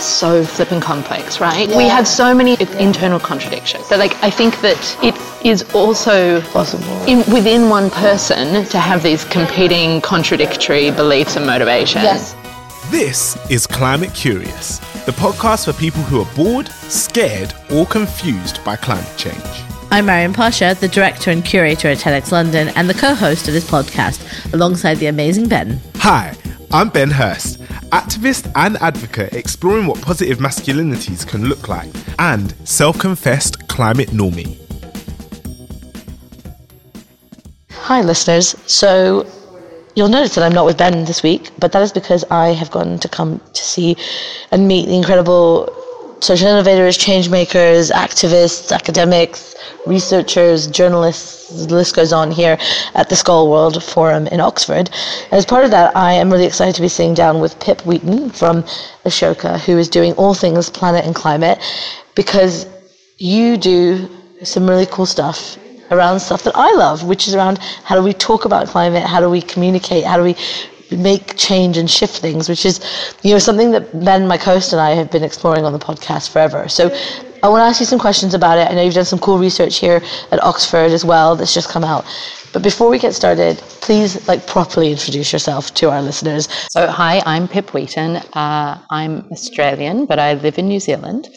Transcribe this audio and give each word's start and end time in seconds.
are 0.00 0.02
so 0.02 0.44
flipping 0.44 0.80
complex, 0.80 1.40
right? 1.40 1.68
We 1.68 1.84
have 1.84 2.08
so 2.08 2.34
many 2.34 2.56
internal 2.78 3.20
contradictions. 3.20 3.86
So, 3.86 3.96
like, 3.96 4.14
I 4.22 4.30
think 4.30 4.60
that 4.62 4.98
it 5.02 5.14
is 5.46 5.62
also 5.74 6.40
Possible. 6.40 7.02
in, 7.06 7.18
within 7.32 7.68
one 7.68 7.90
person 7.90 8.64
to 8.66 8.78
have 8.78 9.02
these 9.02 9.24
competing, 9.24 10.00
contradictory 10.00 10.90
beliefs 10.90 11.36
and 11.36 11.46
motivations. 11.46 12.04
Yes. 12.04 12.34
This 12.90 13.36
is 13.50 13.66
Climate 13.66 14.12
Curious, 14.14 14.78
the 15.04 15.12
podcast 15.12 15.66
for 15.66 15.78
people 15.78 16.02
who 16.02 16.22
are 16.22 16.34
bored, 16.34 16.68
scared, 16.68 17.52
or 17.70 17.86
confused 17.86 18.64
by 18.64 18.76
climate 18.76 19.16
change. 19.16 19.36
I'm 19.92 20.06
Maryam 20.06 20.32
Pasha, 20.32 20.76
the 20.80 20.88
director 20.88 21.30
and 21.30 21.44
curator 21.44 21.88
at 21.88 21.98
TEDx 21.98 22.32
London 22.32 22.68
and 22.70 22.88
the 22.88 22.94
co 22.94 23.14
host 23.14 23.48
of 23.48 23.54
this 23.54 23.68
podcast, 23.68 24.54
alongside 24.54 24.94
the 24.94 25.06
amazing 25.06 25.48
Ben. 25.48 25.80
Hi, 25.96 26.36
I'm 26.72 26.88
Ben 26.88 27.10
Hurst, 27.10 27.49
activist 27.90 28.50
and 28.56 28.76
advocate 28.78 29.34
exploring 29.34 29.86
what 29.86 30.00
positive 30.00 30.38
masculinities 30.38 31.26
can 31.26 31.46
look 31.46 31.68
like, 31.68 31.90
and 32.18 32.54
self 32.66 32.98
confessed 32.98 33.68
climate 33.68 34.10
normie. 34.10 34.56
Hi, 37.70 38.02
listeners. 38.02 38.54
So 38.66 39.26
you'll 39.96 40.08
notice 40.08 40.34
that 40.36 40.44
I'm 40.44 40.52
not 40.52 40.64
with 40.66 40.78
Ben 40.78 41.04
this 41.04 41.22
week, 41.22 41.50
but 41.58 41.72
that 41.72 41.82
is 41.82 41.92
because 41.92 42.24
I 42.30 42.48
have 42.48 42.70
gone 42.70 42.98
to 43.00 43.08
come 43.08 43.40
to 43.52 43.62
see 43.62 43.96
and 44.52 44.68
meet 44.68 44.86
the 44.86 44.96
incredible 44.96 45.68
social 46.20 46.48
innovators, 46.48 46.96
change 46.96 47.30
makers, 47.30 47.90
activists, 47.90 48.72
academics, 48.72 49.54
researchers, 49.86 50.66
journalists, 50.66 51.66
the 51.66 51.74
list 51.74 51.96
goes 51.96 52.12
on 52.12 52.30
here 52.30 52.58
at 52.94 53.08
the 53.08 53.14
Skoll 53.14 53.50
World 53.50 53.82
Forum 53.82 54.26
in 54.28 54.40
Oxford. 54.40 54.90
As 55.32 55.44
part 55.46 55.64
of 55.64 55.70
that, 55.70 55.96
I 55.96 56.12
am 56.12 56.30
really 56.30 56.44
excited 56.44 56.74
to 56.76 56.82
be 56.82 56.88
sitting 56.88 57.14
down 57.14 57.40
with 57.40 57.58
Pip 57.58 57.80
Wheaton 57.86 58.30
from 58.30 58.62
Ashoka, 59.04 59.58
who 59.60 59.78
is 59.78 59.88
doing 59.88 60.12
all 60.14 60.34
things 60.34 60.70
planet 60.70 61.04
and 61.04 61.14
climate, 61.14 61.58
because 62.14 62.66
you 63.18 63.56
do 63.56 64.08
some 64.44 64.68
really 64.68 64.86
cool 64.86 65.06
stuff 65.06 65.58
around 65.90 66.20
stuff 66.20 66.44
that 66.44 66.54
I 66.54 66.72
love, 66.74 67.04
which 67.04 67.26
is 67.26 67.34
around 67.34 67.58
how 67.58 67.96
do 67.96 68.02
we 68.02 68.12
talk 68.12 68.44
about 68.44 68.68
climate, 68.68 69.02
how 69.02 69.20
do 69.20 69.28
we 69.28 69.42
communicate, 69.42 70.04
how 70.04 70.16
do 70.16 70.22
we 70.22 70.36
make 70.90 71.36
change 71.36 71.76
and 71.76 71.90
shift 71.90 72.18
things, 72.18 72.48
which 72.48 72.66
is, 72.66 72.80
you 73.22 73.32
know, 73.32 73.38
something 73.38 73.70
that 73.72 74.04
Ben, 74.04 74.26
my 74.26 74.36
co 74.36 74.54
host, 74.54 74.72
and 74.72 74.80
I 74.80 74.90
have 74.90 75.10
been 75.10 75.24
exploring 75.24 75.64
on 75.64 75.72
the 75.72 75.78
podcast 75.78 76.30
forever. 76.30 76.68
So 76.68 76.90
I 77.42 77.48
want 77.48 77.60
to 77.62 77.64
ask 77.64 77.80
you 77.80 77.86
some 77.86 77.98
questions 77.98 78.34
about 78.34 78.58
it. 78.58 78.70
I 78.70 78.74
know 78.74 78.82
you've 78.82 78.94
done 78.94 79.04
some 79.04 79.18
cool 79.18 79.38
research 79.38 79.78
here 79.78 80.02
at 80.30 80.42
Oxford 80.42 80.90
as 80.90 81.04
well 81.04 81.36
that's 81.36 81.54
just 81.54 81.68
come 81.68 81.84
out. 81.84 82.04
But 82.52 82.62
before 82.62 82.90
we 82.90 82.98
get 82.98 83.14
started, 83.14 83.58
please 83.80 84.26
like 84.28 84.46
properly 84.46 84.90
introduce 84.90 85.32
yourself 85.32 85.72
to 85.74 85.90
our 85.90 86.02
listeners. 86.02 86.48
So, 86.70 86.88
hi, 86.88 87.22
I'm 87.24 87.46
Pip 87.46 87.72
Wheaton. 87.72 88.16
Uh, 88.16 88.82
I'm 88.90 89.28
Australian, 89.30 90.06
but 90.06 90.18
I 90.18 90.34
live 90.34 90.58
in 90.58 90.68
New 90.68 90.80
Zealand. 90.80 91.28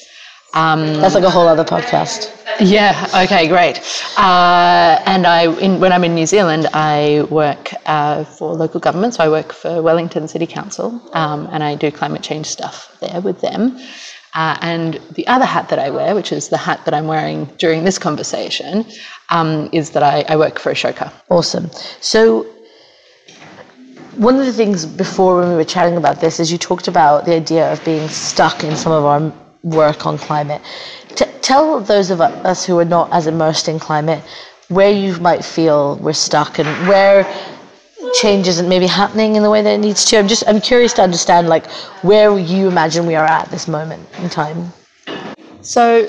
Um, 0.54 0.94
That's 0.96 1.16
like 1.16 1.24
a 1.24 1.30
whole 1.30 1.48
other 1.48 1.64
podcast. 1.64 2.32
Yeah. 2.60 3.08
Okay. 3.24 3.48
Great. 3.48 3.80
Uh, 4.18 5.02
and 5.06 5.26
I, 5.26 5.52
in, 5.60 5.80
when 5.80 5.92
I'm 5.92 6.04
in 6.04 6.14
New 6.14 6.28
Zealand, 6.28 6.68
I 6.74 7.26
work 7.30 7.74
uh, 7.86 8.24
for 8.24 8.54
local 8.54 8.80
government. 8.80 9.16
So 9.16 9.24
I 9.24 9.30
work 9.30 9.52
for 9.52 9.82
Wellington 9.82 10.28
City 10.28 10.46
Council, 10.46 11.02
um, 11.14 11.48
and 11.52 11.64
I 11.64 11.76
do 11.76 11.92
climate 11.92 12.22
change 12.22 12.46
stuff 12.46 12.96
there 13.00 13.22
with 13.22 13.42
them. 13.42 13.80
Uh, 14.36 14.58
and 14.62 14.96
the 15.12 15.28
other 15.28 15.46
hat 15.46 15.70
that 15.70 15.78
I 15.78 15.92
wear, 15.92 16.16
which 16.16 16.32
is 16.32 16.50
the 16.50 16.58
hat 16.58 16.86
that 16.86 16.94
I'm 16.94 17.08
wearing 17.08 17.46
during 17.58 17.84
this 17.84 18.00
conversation, 18.00 18.86
um, 19.30 19.70
is 19.72 19.92
that 19.92 20.02
I, 20.02 20.24
I 20.28 20.36
work 20.38 20.58
for 20.60 20.72
Ashoka. 20.72 21.12
Awesome. 21.30 21.70
So, 22.02 22.48
one 24.16 24.40
of 24.40 24.46
the 24.46 24.54
things 24.54 24.86
before 24.86 25.40
when 25.40 25.50
we 25.50 25.56
were 25.56 25.64
chatting 25.64 25.98
about 25.98 26.20
this 26.20 26.40
is 26.40 26.52
you 26.52 26.58
talked 26.58 26.88
about 26.88 27.26
the 27.26 27.36
idea 27.36 27.72
of 27.72 27.84
being 27.84 28.08
stuck 28.10 28.64
in 28.64 28.76
some 28.76 28.92
of 28.92 29.06
our 29.06 29.34
work 29.64 30.06
on 30.06 30.18
climate. 30.18 30.62
T- 31.16 31.26
tell 31.42 31.80
those 31.80 32.12
of 32.12 32.22
us 32.22 32.66
who 32.66 32.78
are 32.80 32.86
not 32.86 33.12
as 33.12 33.28
immersed 33.28 33.68
in 33.68 33.80
climate 33.80 34.24
where 34.70 34.92
you 34.92 35.18
might 35.20 35.44
feel 35.44 35.98
we're 35.98 36.14
stuck 36.14 36.60
and 36.60 36.68
where 36.88 37.26
change 38.14 38.48
isn't 38.48 38.68
maybe 38.68 38.88
happening 38.88 39.36
in 39.36 39.44
the 39.44 39.50
way 39.50 39.62
that 39.62 39.74
it 39.74 39.78
needs 39.80 40.06
to. 40.06 40.18
I'm 40.18 40.28
just 40.28 40.44
I'm 40.48 40.62
curious 40.62 40.94
to 40.94 41.02
understand 41.02 41.48
like 41.48 41.66
where 42.04 42.38
you 42.38 42.68
imagine 42.68 43.06
we 43.06 43.16
are 43.16 43.26
at 43.26 43.50
this 43.50 43.68
moment 43.68 44.08
in 44.20 44.30
time. 44.30 44.72
So, 45.62 46.08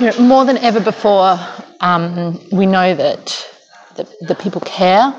you 0.00 0.06
know, 0.10 0.18
more 0.18 0.44
than 0.44 0.58
ever 0.58 0.80
before, 0.80 1.38
um, 1.80 2.40
we 2.50 2.66
know 2.66 2.94
that 2.94 3.48
the, 3.96 4.08
the 4.26 4.34
people 4.34 4.60
care. 4.62 5.12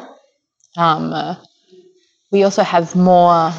Um, 0.78 1.14
uh, 1.14 1.36
we 2.32 2.44
also 2.44 2.64
have 2.64 2.96
more 2.96 3.52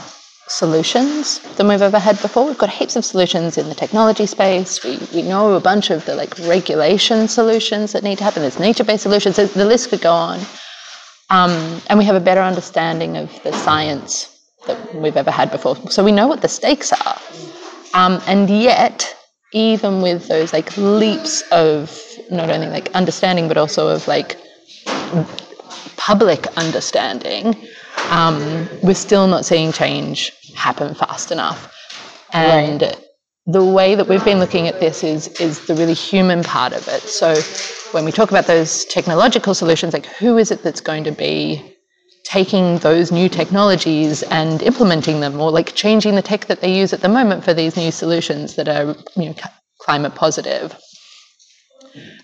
solutions 0.52 1.38
than 1.56 1.66
we've 1.66 1.80
ever 1.82 1.98
had 1.98 2.20
before. 2.20 2.46
We've 2.46 2.58
got 2.58 2.70
heaps 2.70 2.94
of 2.96 3.04
solutions 3.04 3.56
in 3.56 3.68
the 3.68 3.74
technology 3.74 4.26
space. 4.26 4.84
We, 4.84 4.98
we 5.14 5.22
know 5.22 5.54
a 5.54 5.60
bunch 5.60 5.90
of 5.90 6.04
the 6.04 6.14
like 6.14 6.38
regulation 6.40 7.26
solutions 7.26 7.92
that 7.92 8.02
need 8.02 8.18
to 8.18 8.24
happen. 8.24 8.42
There's 8.42 8.58
nature-based 8.58 9.02
solutions. 9.02 9.36
The 9.36 9.64
list 9.64 9.88
could 9.88 10.02
go 10.02 10.12
on. 10.12 10.40
Um, 11.30 11.80
and 11.88 11.98
we 11.98 12.04
have 12.04 12.16
a 12.16 12.20
better 12.20 12.42
understanding 12.42 13.16
of 13.16 13.42
the 13.42 13.52
science 13.52 14.28
that 14.66 14.94
we've 14.94 15.16
ever 15.16 15.30
had 15.30 15.50
before. 15.50 15.76
So 15.90 16.04
we 16.04 16.12
know 16.12 16.26
what 16.26 16.42
the 16.42 16.48
stakes 16.48 16.92
are. 16.92 17.18
Um, 17.94 18.20
and 18.26 18.50
yet, 18.50 19.16
even 19.52 20.02
with 20.02 20.28
those 20.28 20.52
like 20.52 20.76
leaps 20.76 21.42
of 21.50 21.98
not 22.30 22.50
only 22.50 22.66
like 22.66 22.90
understanding, 22.94 23.48
but 23.48 23.56
also 23.56 23.88
of 23.88 24.06
like 24.06 24.38
public 25.96 26.46
understanding, 26.58 27.56
um, 28.10 28.68
we're 28.82 28.94
still 28.94 29.26
not 29.26 29.46
seeing 29.46 29.72
change 29.72 30.32
happen 30.54 30.94
fast 30.94 31.30
enough. 31.30 31.72
And 32.32 32.82
right. 32.82 33.04
the 33.46 33.64
way 33.64 33.94
that 33.94 34.08
we've 34.08 34.24
been 34.24 34.38
looking 34.38 34.68
at 34.68 34.80
this 34.80 35.04
is 35.04 35.28
is 35.40 35.66
the 35.66 35.74
really 35.74 35.94
human 35.94 36.42
part 36.42 36.72
of 36.72 36.86
it. 36.88 37.02
So 37.02 37.34
when 37.92 38.04
we 38.04 38.12
talk 38.12 38.30
about 38.30 38.46
those 38.46 38.84
technological 38.86 39.54
solutions, 39.54 39.92
like 39.92 40.06
who 40.06 40.38
is 40.38 40.50
it 40.50 40.62
that's 40.62 40.80
going 40.80 41.04
to 41.04 41.12
be 41.12 41.76
taking 42.24 42.78
those 42.78 43.12
new 43.12 43.28
technologies 43.28 44.22
and 44.24 44.62
implementing 44.62 45.20
them, 45.20 45.40
or 45.40 45.50
like 45.50 45.74
changing 45.74 46.14
the 46.14 46.22
tech 46.22 46.46
that 46.46 46.60
they 46.60 46.74
use 46.74 46.92
at 46.92 47.00
the 47.00 47.08
moment 47.08 47.44
for 47.44 47.52
these 47.52 47.76
new 47.76 47.90
solutions 47.90 48.56
that 48.56 48.68
are 48.68 48.96
you 49.16 49.30
know 49.30 49.34
climate 49.78 50.14
positive? 50.14 50.76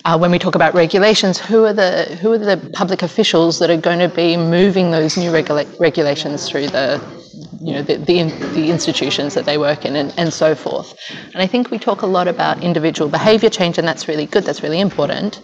Uh, 0.05 0.17
when 0.17 0.31
we 0.31 0.39
talk 0.39 0.55
about 0.55 0.73
regulations, 0.73 1.39
who 1.39 1.65
are 1.65 1.75
the 1.75 2.17
who 2.23 2.33
are 2.33 2.39
the 2.39 2.71
public 2.73 3.03
officials 3.03 3.59
that 3.59 3.69
are 3.69 3.77
going 3.77 3.99
to 3.99 4.09
be 4.09 4.37
moving 4.37 4.91
those 4.91 5.19
new 5.19 5.31
regula- 5.31 5.67
regulations 5.79 6.49
through 6.49 6.69
the 6.69 6.99
you 7.61 7.73
know 7.73 7.83
the, 7.83 7.97
the, 7.97 8.25
the 8.55 8.71
institutions 8.71 9.35
that 9.35 9.45
they 9.45 9.59
work 9.59 9.85
in 9.85 9.97
and, 9.97 10.15
and 10.17 10.33
so 10.33 10.55
forth. 10.55 10.97
And 11.33 11.43
I 11.43 11.47
think 11.47 11.71
we 11.71 11.79
talk 11.79 12.03
a 12.03 12.07
lot 12.07 12.29
about 12.29 12.63
individual 12.63 13.11
behaviour 13.11 13.51
change, 13.51 13.79
and 13.79 13.87
that's 13.87 14.09
really 14.09 14.27
good. 14.27 14.45
That's 14.45 14.63
really 14.63 14.81
important. 14.81 15.41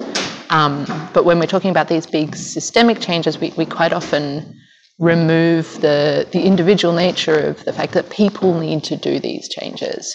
Um, 0.51 0.85
but 1.13 1.25
when 1.25 1.39
we're 1.39 1.47
talking 1.47 1.71
about 1.71 1.89
these 1.89 2.07
big 2.07 2.37
systemic 2.37 3.01
changes, 3.01 3.39
we, 3.39 3.53
we 3.57 3.67
quite 3.67 3.93
often 3.93 4.61
remove 4.99 5.81
the 5.81 6.29
the 6.33 6.43
individual 6.43 6.95
nature 6.95 7.39
of 7.39 7.65
the 7.65 7.73
fact 7.73 7.93
that 7.95 8.11
people 8.11 8.59
need 8.59 8.85
to 8.85 8.97
do 8.97 9.19
these 9.19 9.49
changes. 9.49 10.15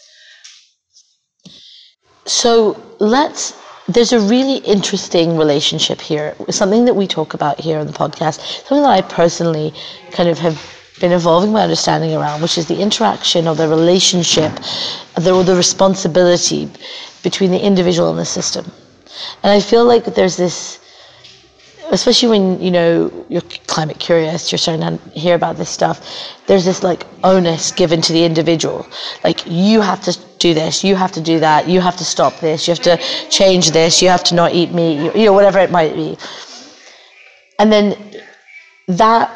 So 2.25 2.81
let's 2.99 3.59
there's 3.87 4.13
a 4.13 4.19
really 4.19 4.57
interesting 4.57 5.35
relationship 5.35 5.99
here, 5.99 6.35
something 6.49 6.85
that 6.85 6.95
we 6.95 7.07
talk 7.07 7.33
about 7.33 7.59
here 7.59 7.79
on 7.79 7.87
the 7.87 7.93
podcast, 7.93 8.39
something 8.67 8.83
that 8.83 8.89
I 8.89 9.01
personally 9.01 9.73
kind 10.11 10.29
of 10.29 10.37
have 10.37 10.78
been 10.99 11.11
evolving 11.11 11.51
my 11.51 11.63
understanding 11.63 12.15
around, 12.15 12.41
which 12.41 12.57
is 12.57 12.67
the 12.67 12.79
interaction 12.79 13.47
of 13.47 13.57
the 13.57 13.67
relationship, 13.67 14.51
the, 15.15 15.33
or 15.33 15.43
the 15.43 15.55
responsibility 15.55 16.69
between 17.23 17.51
the 17.51 17.59
individual 17.59 18.09
and 18.09 18.19
the 18.19 18.25
system. 18.25 18.65
And 19.43 19.51
I 19.51 19.59
feel 19.59 19.85
like 19.85 20.05
there's 20.05 20.37
this, 20.37 20.79
especially 21.91 22.29
when 22.29 22.61
you 22.61 22.71
know 22.71 23.25
you're 23.29 23.41
climate 23.67 23.99
curious, 23.99 24.51
you're 24.51 24.59
starting 24.59 24.97
to 24.97 25.19
hear 25.19 25.35
about 25.35 25.57
this 25.57 25.69
stuff. 25.69 25.97
There's 26.47 26.65
this 26.65 26.83
like 26.83 27.05
onus 27.23 27.71
given 27.71 28.01
to 28.01 28.13
the 28.13 28.23
individual, 28.23 28.87
like 29.23 29.43
you 29.45 29.81
have 29.81 30.01
to 30.03 30.17
do 30.37 30.53
this, 30.53 30.83
you 30.83 30.95
have 30.95 31.11
to 31.13 31.21
do 31.21 31.39
that, 31.39 31.67
you 31.67 31.81
have 31.81 31.97
to 31.97 32.05
stop 32.05 32.39
this, 32.39 32.67
you 32.67 32.73
have 32.73 32.83
to 32.83 32.97
change 33.29 33.71
this, 33.71 34.01
you 34.01 34.09
have 34.09 34.23
to 34.25 34.35
not 34.35 34.53
eat 34.53 34.71
meat, 34.71 35.13
you 35.15 35.25
know, 35.25 35.33
whatever 35.33 35.59
it 35.59 35.71
might 35.71 35.93
be. 35.95 36.17
And 37.59 37.71
then 37.71 37.97
that 38.87 39.28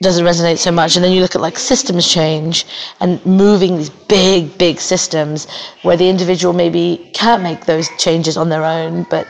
doesn't 0.00 0.24
resonate 0.24 0.58
so 0.58 0.70
much. 0.70 0.96
And 0.96 1.04
then 1.04 1.12
you 1.12 1.20
look 1.20 1.34
at 1.34 1.40
like 1.40 1.58
systems 1.58 2.06
change 2.06 2.66
and 3.00 3.24
moving 3.26 3.76
these 3.76 3.90
big, 3.90 4.56
big 4.58 4.80
systems 4.80 5.48
where 5.82 5.96
the 5.96 6.08
individual 6.08 6.54
maybe 6.54 7.10
can't 7.14 7.42
make 7.42 7.66
those 7.66 7.88
changes 7.98 8.36
on 8.36 8.48
their 8.48 8.64
own, 8.64 9.06
but 9.10 9.26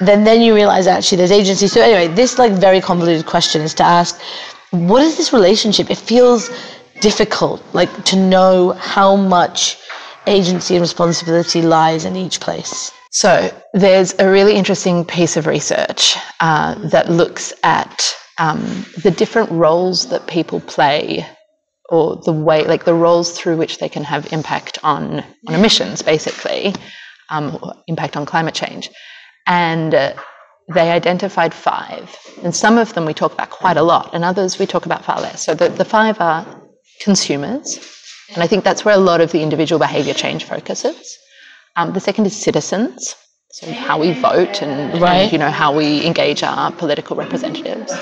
then 0.00 0.24
then 0.24 0.40
you 0.40 0.54
realize 0.54 0.86
actually 0.86 1.18
there's 1.18 1.32
agency. 1.32 1.66
So 1.66 1.82
anyway, 1.82 2.12
this 2.14 2.38
like 2.38 2.52
very 2.52 2.80
convoluted 2.80 3.26
question 3.26 3.62
is 3.62 3.74
to 3.74 3.82
ask, 3.82 4.20
what 4.70 5.02
is 5.02 5.16
this 5.16 5.32
relationship? 5.32 5.90
It 5.90 5.98
feels 5.98 6.50
difficult, 7.00 7.62
like 7.74 8.04
to 8.04 8.16
know 8.16 8.72
how 8.72 9.16
much 9.16 9.78
agency 10.26 10.74
and 10.76 10.82
responsibility 10.82 11.62
lies 11.62 12.04
in 12.04 12.16
each 12.16 12.40
place. 12.40 12.92
So 13.10 13.50
there's 13.74 14.14
a 14.20 14.30
really 14.30 14.54
interesting 14.54 15.04
piece 15.04 15.36
of 15.36 15.46
research 15.46 16.16
uh, 16.38 16.76
that 16.90 17.10
looks 17.10 17.52
at 17.64 18.14
um, 18.40 18.60
the 19.02 19.10
different 19.10 19.50
roles 19.52 20.08
that 20.08 20.26
people 20.26 20.60
play 20.60 21.26
or 21.90 22.16
the 22.16 22.32
way, 22.32 22.64
like 22.64 22.84
the 22.84 22.94
roles 22.94 23.36
through 23.36 23.56
which 23.56 23.78
they 23.78 23.88
can 23.88 24.02
have 24.04 24.32
impact 24.32 24.78
on, 24.82 25.22
on 25.46 25.54
emissions, 25.54 26.02
basically, 26.02 26.74
um, 27.28 27.58
impact 27.86 28.16
on 28.16 28.24
climate 28.24 28.54
change. 28.54 28.88
And 29.46 29.94
uh, 29.94 30.14
they 30.72 30.90
identified 30.90 31.52
five. 31.52 32.16
And 32.42 32.54
some 32.54 32.78
of 32.78 32.94
them 32.94 33.04
we 33.04 33.12
talk 33.12 33.32
about 33.32 33.50
quite 33.50 33.76
a 33.76 33.82
lot, 33.82 34.14
and 34.14 34.24
others 34.24 34.58
we 34.58 34.66
talk 34.66 34.86
about 34.86 35.04
far 35.04 35.20
less. 35.20 35.44
So 35.44 35.54
the, 35.54 35.68
the 35.68 35.84
five 35.84 36.20
are 36.20 36.46
consumers, 37.02 37.78
and 38.32 38.42
I 38.42 38.46
think 38.46 38.64
that's 38.64 38.84
where 38.84 38.94
a 38.94 38.98
lot 39.10 39.20
of 39.20 39.32
the 39.32 39.42
individual 39.42 39.78
behaviour 39.78 40.14
change 40.14 40.44
focuses. 40.44 41.18
Um, 41.76 41.92
the 41.92 42.00
second 42.00 42.26
is 42.26 42.40
citizens, 42.40 43.16
so 43.50 43.70
how 43.72 43.98
we 43.98 44.12
vote 44.12 44.62
and, 44.62 45.00
Right. 45.00 45.22
and, 45.22 45.32
you 45.32 45.38
know 45.38 45.50
how 45.50 45.76
we 45.76 46.06
engage 46.06 46.42
our 46.44 46.70
political 46.70 47.16
representatives. 47.16 47.92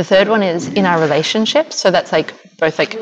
The 0.00 0.04
third 0.04 0.28
one 0.28 0.42
is 0.42 0.66
in 0.68 0.86
our 0.86 0.98
relationships, 0.98 1.78
so 1.78 1.90
that's 1.90 2.10
like 2.10 2.32
both 2.56 2.78
like 2.78 2.98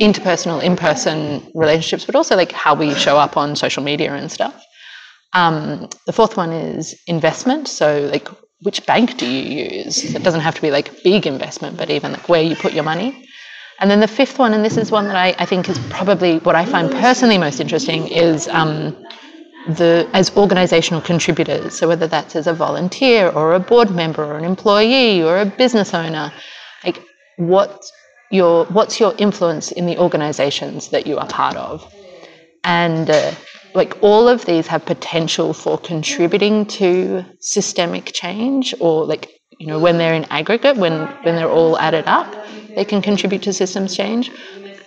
interpersonal, 0.00 0.62
in-person 0.62 1.50
relationships, 1.56 2.04
but 2.04 2.14
also 2.14 2.36
like 2.36 2.52
how 2.52 2.72
we 2.72 2.94
show 2.94 3.16
up 3.16 3.36
on 3.36 3.56
social 3.56 3.82
media 3.82 4.14
and 4.14 4.30
stuff. 4.30 4.54
Um, 5.32 5.88
the 6.06 6.12
fourth 6.12 6.36
one 6.36 6.52
is 6.52 6.94
investment, 7.08 7.66
so 7.66 8.08
like 8.12 8.28
which 8.60 8.86
bank 8.86 9.16
do 9.18 9.26
you 9.26 9.42
use? 9.72 10.14
It 10.14 10.22
doesn't 10.22 10.42
have 10.42 10.54
to 10.54 10.62
be 10.62 10.70
like 10.70 11.02
big 11.02 11.26
investment, 11.26 11.76
but 11.76 11.90
even 11.90 12.12
like 12.12 12.28
where 12.28 12.44
you 12.44 12.54
put 12.54 12.74
your 12.74 12.84
money. 12.84 13.26
And 13.80 13.90
then 13.90 13.98
the 13.98 14.06
fifth 14.06 14.38
one, 14.38 14.54
and 14.54 14.64
this 14.64 14.76
is 14.76 14.92
one 14.92 15.06
that 15.08 15.16
I, 15.16 15.34
I 15.36 15.46
think 15.46 15.68
is 15.68 15.80
probably 15.88 16.38
what 16.38 16.54
I 16.54 16.64
find 16.64 16.92
personally 16.92 17.38
most 17.38 17.58
interesting, 17.58 18.06
is 18.06 18.46
um, 18.46 18.94
the 19.66 20.08
as 20.12 20.34
organizational 20.36 21.00
contributors. 21.00 21.78
So 21.78 21.88
whether 21.88 22.06
that's 22.06 22.36
as 22.36 22.46
a 22.46 22.54
volunteer 22.54 23.28
or 23.28 23.54
a 23.54 23.60
board 23.60 23.90
member 23.90 24.24
or 24.24 24.38
an 24.38 24.44
employee 24.44 25.22
or 25.22 25.40
a 25.40 25.46
business 25.46 25.94
owner, 25.94 26.32
like 26.84 27.02
what 27.36 27.84
your 28.30 28.64
what's 28.66 29.00
your 29.00 29.14
influence 29.18 29.72
in 29.72 29.86
the 29.86 29.98
organizations 29.98 30.88
that 30.90 31.06
you 31.06 31.18
are 31.18 31.26
part 31.26 31.56
of, 31.56 31.92
and 32.64 33.10
uh, 33.10 33.32
like 33.74 33.96
all 34.02 34.28
of 34.28 34.44
these 34.46 34.66
have 34.66 34.84
potential 34.84 35.52
for 35.52 35.78
contributing 35.78 36.66
to 36.66 37.24
systemic 37.40 38.12
change 38.12 38.74
or 38.80 39.04
like 39.04 39.28
you 39.58 39.66
know 39.66 39.78
when 39.78 39.98
they're 39.98 40.14
in 40.14 40.24
aggregate 40.30 40.76
when 40.76 41.06
when 41.22 41.36
they're 41.36 41.50
all 41.50 41.78
added 41.78 42.04
up 42.06 42.34
they 42.74 42.84
can 42.84 43.02
contribute 43.02 43.42
to 43.42 43.52
systems 43.52 43.96
change 43.96 44.30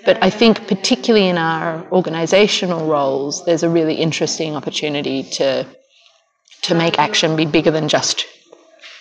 but 0.05 0.21
i 0.23 0.29
think 0.29 0.67
particularly 0.67 1.27
in 1.27 1.37
our 1.37 1.85
organizational 1.91 2.85
roles 2.87 3.43
there's 3.45 3.63
a 3.63 3.69
really 3.69 3.95
interesting 3.95 4.55
opportunity 4.55 5.23
to 5.23 5.65
to 6.61 6.75
make 6.75 6.97
action 6.99 7.35
be 7.35 7.45
bigger 7.45 7.71
than 7.71 7.87
just 7.87 8.25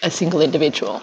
a 0.02 0.10
single 0.10 0.40
individual 0.40 1.00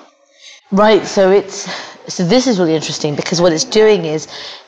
Right. 0.72 1.06
So 1.06 1.32
it's 1.32 1.68
so 2.08 2.24
this 2.24 2.46
is 2.46 2.60
really 2.60 2.76
interesting 2.76 3.16
because 3.16 3.42
what 3.42 3.52
it's 3.54 3.64
doing 3.64 4.06
is 4.06 4.28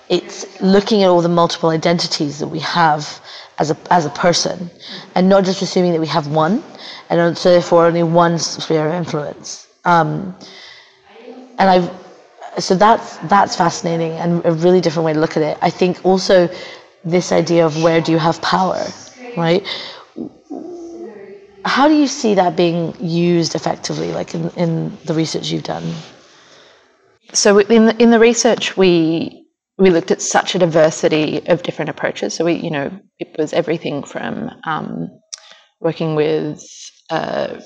it's 0.09 0.59
looking 0.61 1.03
at 1.03 1.09
all 1.09 1.21
the 1.21 1.29
multiple 1.29 1.69
identities 1.69 2.39
that 2.39 2.47
we 2.47 2.59
have 2.59 3.21
as 3.59 3.69
a 3.69 3.77
as 3.91 4.05
a 4.07 4.09
person, 4.09 4.71
and 5.13 5.29
not 5.29 5.43
just 5.45 5.61
assuming 5.61 5.91
that 5.91 6.01
we 6.01 6.07
have 6.07 6.27
one, 6.27 6.63
and 7.11 7.37
so 7.37 7.51
therefore 7.51 7.85
only 7.85 8.01
one 8.01 8.39
sphere 8.39 8.87
of 8.87 8.95
influence. 8.95 9.67
Um, 9.85 10.35
and 11.59 11.69
I've 11.69 12.00
so 12.59 12.75
that's 12.75 13.17
that's 13.19 13.55
fascinating 13.55 14.11
and 14.13 14.45
a 14.45 14.51
really 14.51 14.81
different 14.81 15.05
way 15.05 15.13
to 15.13 15.19
look 15.19 15.37
at 15.37 15.43
it. 15.43 15.57
I 15.61 15.69
think 15.69 16.03
also 16.05 16.49
this 17.03 17.31
idea 17.31 17.65
of 17.65 17.81
where 17.81 18.01
do 18.01 18.11
you 18.11 18.17
have 18.17 18.41
power, 18.41 18.85
right? 19.37 19.65
How 21.63 21.87
do 21.87 21.95
you 21.95 22.07
see 22.07 22.35
that 22.35 22.55
being 22.55 22.95
used 22.99 23.55
effectively, 23.55 24.11
like 24.11 24.33
in, 24.33 24.49
in 24.51 24.97
the 25.05 25.13
research 25.13 25.49
you've 25.51 25.63
done? 25.63 25.93
So 27.33 27.59
in 27.59 27.85
the, 27.85 28.01
in 28.01 28.11
the 28.11 28.19
research, 28.19 28.75
we 28.77 29.45
we 29.77 29.89
looked 29.89 30.11
at 30.11 30.21
such 30.21 30.53
a 30.53 30.59
diversity 30.59 31.47
of 31.47 31.63
different 31.63 31.89
approaches. 31.89 32.33
So 32.35 32.45
we, 32.45 32.53
you 32.53 32.69
know, 32.69 32.91
it 33.19 33.35
was 33.37 33.53
everything 33.53 34.03
from 34.03 34.51
um, 34.65 35.09
working 35.79 36.15
with 36.15 36.61
uh, 37.11 37.59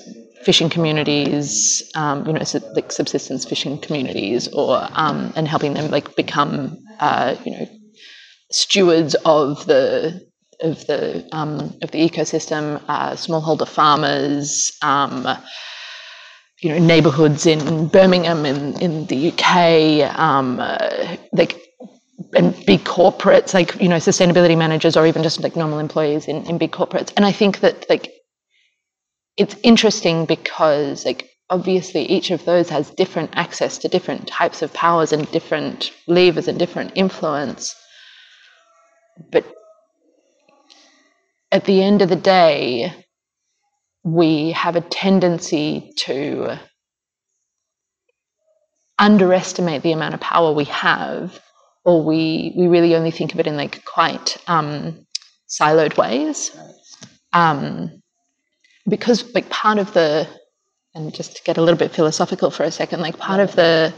fishing 0.44 0.68
communities, 0.68 1.82
um, 1.94 2.26
you 2.26 2.32
know, 2.32 2.42
like 2.74 2.92
subsistence 2.92 3.44
fishing 3.44 3.78
communities, 3.78 4.48
or 4.48 4.86
um, 4.92 5.32
and 5.36 5.48
helping 5.48 5.74
them 5.74 5.90
like 5.90 6.14
become, 6.16 6.78
uh, 7.00 7.36
you 7.44 7.52
know, 7.52 7.68
stewards 8.50 9.14
of 9.24 9.64
the 9.66 10.26
of 10.60 10.86
the 10.86 11.28
um, 11.32 11.58
of 11.82 11.90
the 11.92 12.08
ecosystem, 12.08 12.82
uh, 12.88 13.12
smallholder 13.12 13.68
farmers. 13.68 14.76
Um, 14.82 15.26
you 16.62 16.70
know, 16.70 16.78
neighbourhoods 16.78 17.46
in 17.46 17.86
Birmingham 17.88 18.46
in, 18.46 18.80
in 18.80 19.06
the 19.06 19.30
UK, 19.30 20.18
um, 20.18 20.58
uh, 20.58 21.16
like 21.32 21.60
and 22.34 22.54
big 22.66 22.84
corporates, 22.84 23.54
like 23.54 23.80
you 23.80 23.88
know, 23.88 23.96
sustainability 23.96 24.56
managers, 24.56 24.96
or 24.96 25.06
even 25.06 25.22
just 25.22 25.42
like 25.42 25.56
normal 25.56 25.78
employees 25.78 26.28
in, 26.28 26.44
in 26.46 26.58
big 26.58 26.72
corporates. 26.72 27.12
And 27.16 27.24
I 27.26 27.32
think 27.32 27.60
that 27.60 27.88
like 27.90 28.10
it's 29.36 29.56
interesting 29.62 30.24
because 30.26 31.04
like 31.04 31.30
obviously 31.50 32.02
each 32.02 32.30
of 32.30 32.44
those 32.44 32.68
has 32.70 32.90
different 32.90 33.30
access 33.34 33.78
to 33.78 33.88
different 33.88 34.26
types 34.26 34.62
of 34.62 34.72
powers 34.72 35.12
and 35.12 35.30
different 35.30 35.92
levers 36.06 36.48
and 36.48 36.58
different 36.58 36.92
influence. 36.94 37.74
But 39.30 39.44
at 41.52 41.64
the 41.64 41.82
end 41.82 42.02
of 42.02 42.08
the 42.08 42.16
day, 42.16 42.92
we 44.02 44.52
have 44.52 44.76
a 44.76 44.80
tendency 44.80 45.92
to 45.96 46.58
underestimate 48.98 49.82
the 49.82 49.92
amount 49.92 50.14
of 50.14 50.20
power 50.20 50.52
we 50.52 50.64
have, 50.64 51.40
or 51.84 52.02
we 52.02 52.52
we 52.56 52.66
really 52.66 52.94
only 52.94 53.10
think 53.10 53.32
of 53.34 53.40
it 53.40 53.46
in 53.46 53.56
like 53.56 53.84
quite 53.84 54.36
um, 54.46 55.06
siloed 55.48 55.96
ways. 55.96 56.56
Um, 57.32 58.02
because 58.88 59.24
like 59.34 59.48
part 59.50 59.78
of 59.78 59.92
the 59.92 60.28
and 60.94 61.14
just 61.14 61.36
to 61.36 61.42
get 61.42 61.58
a 61.58 61.62
little 61.62 61.78
bit 61.78 61.92
philosophical 61.92 62.50
for 62.50 62.62
a 62.64 62.70
second, 62.70 63.00
like 63.00 63.18
part 63.18 63.40
of 63.40 63.54
the 63.54 63.92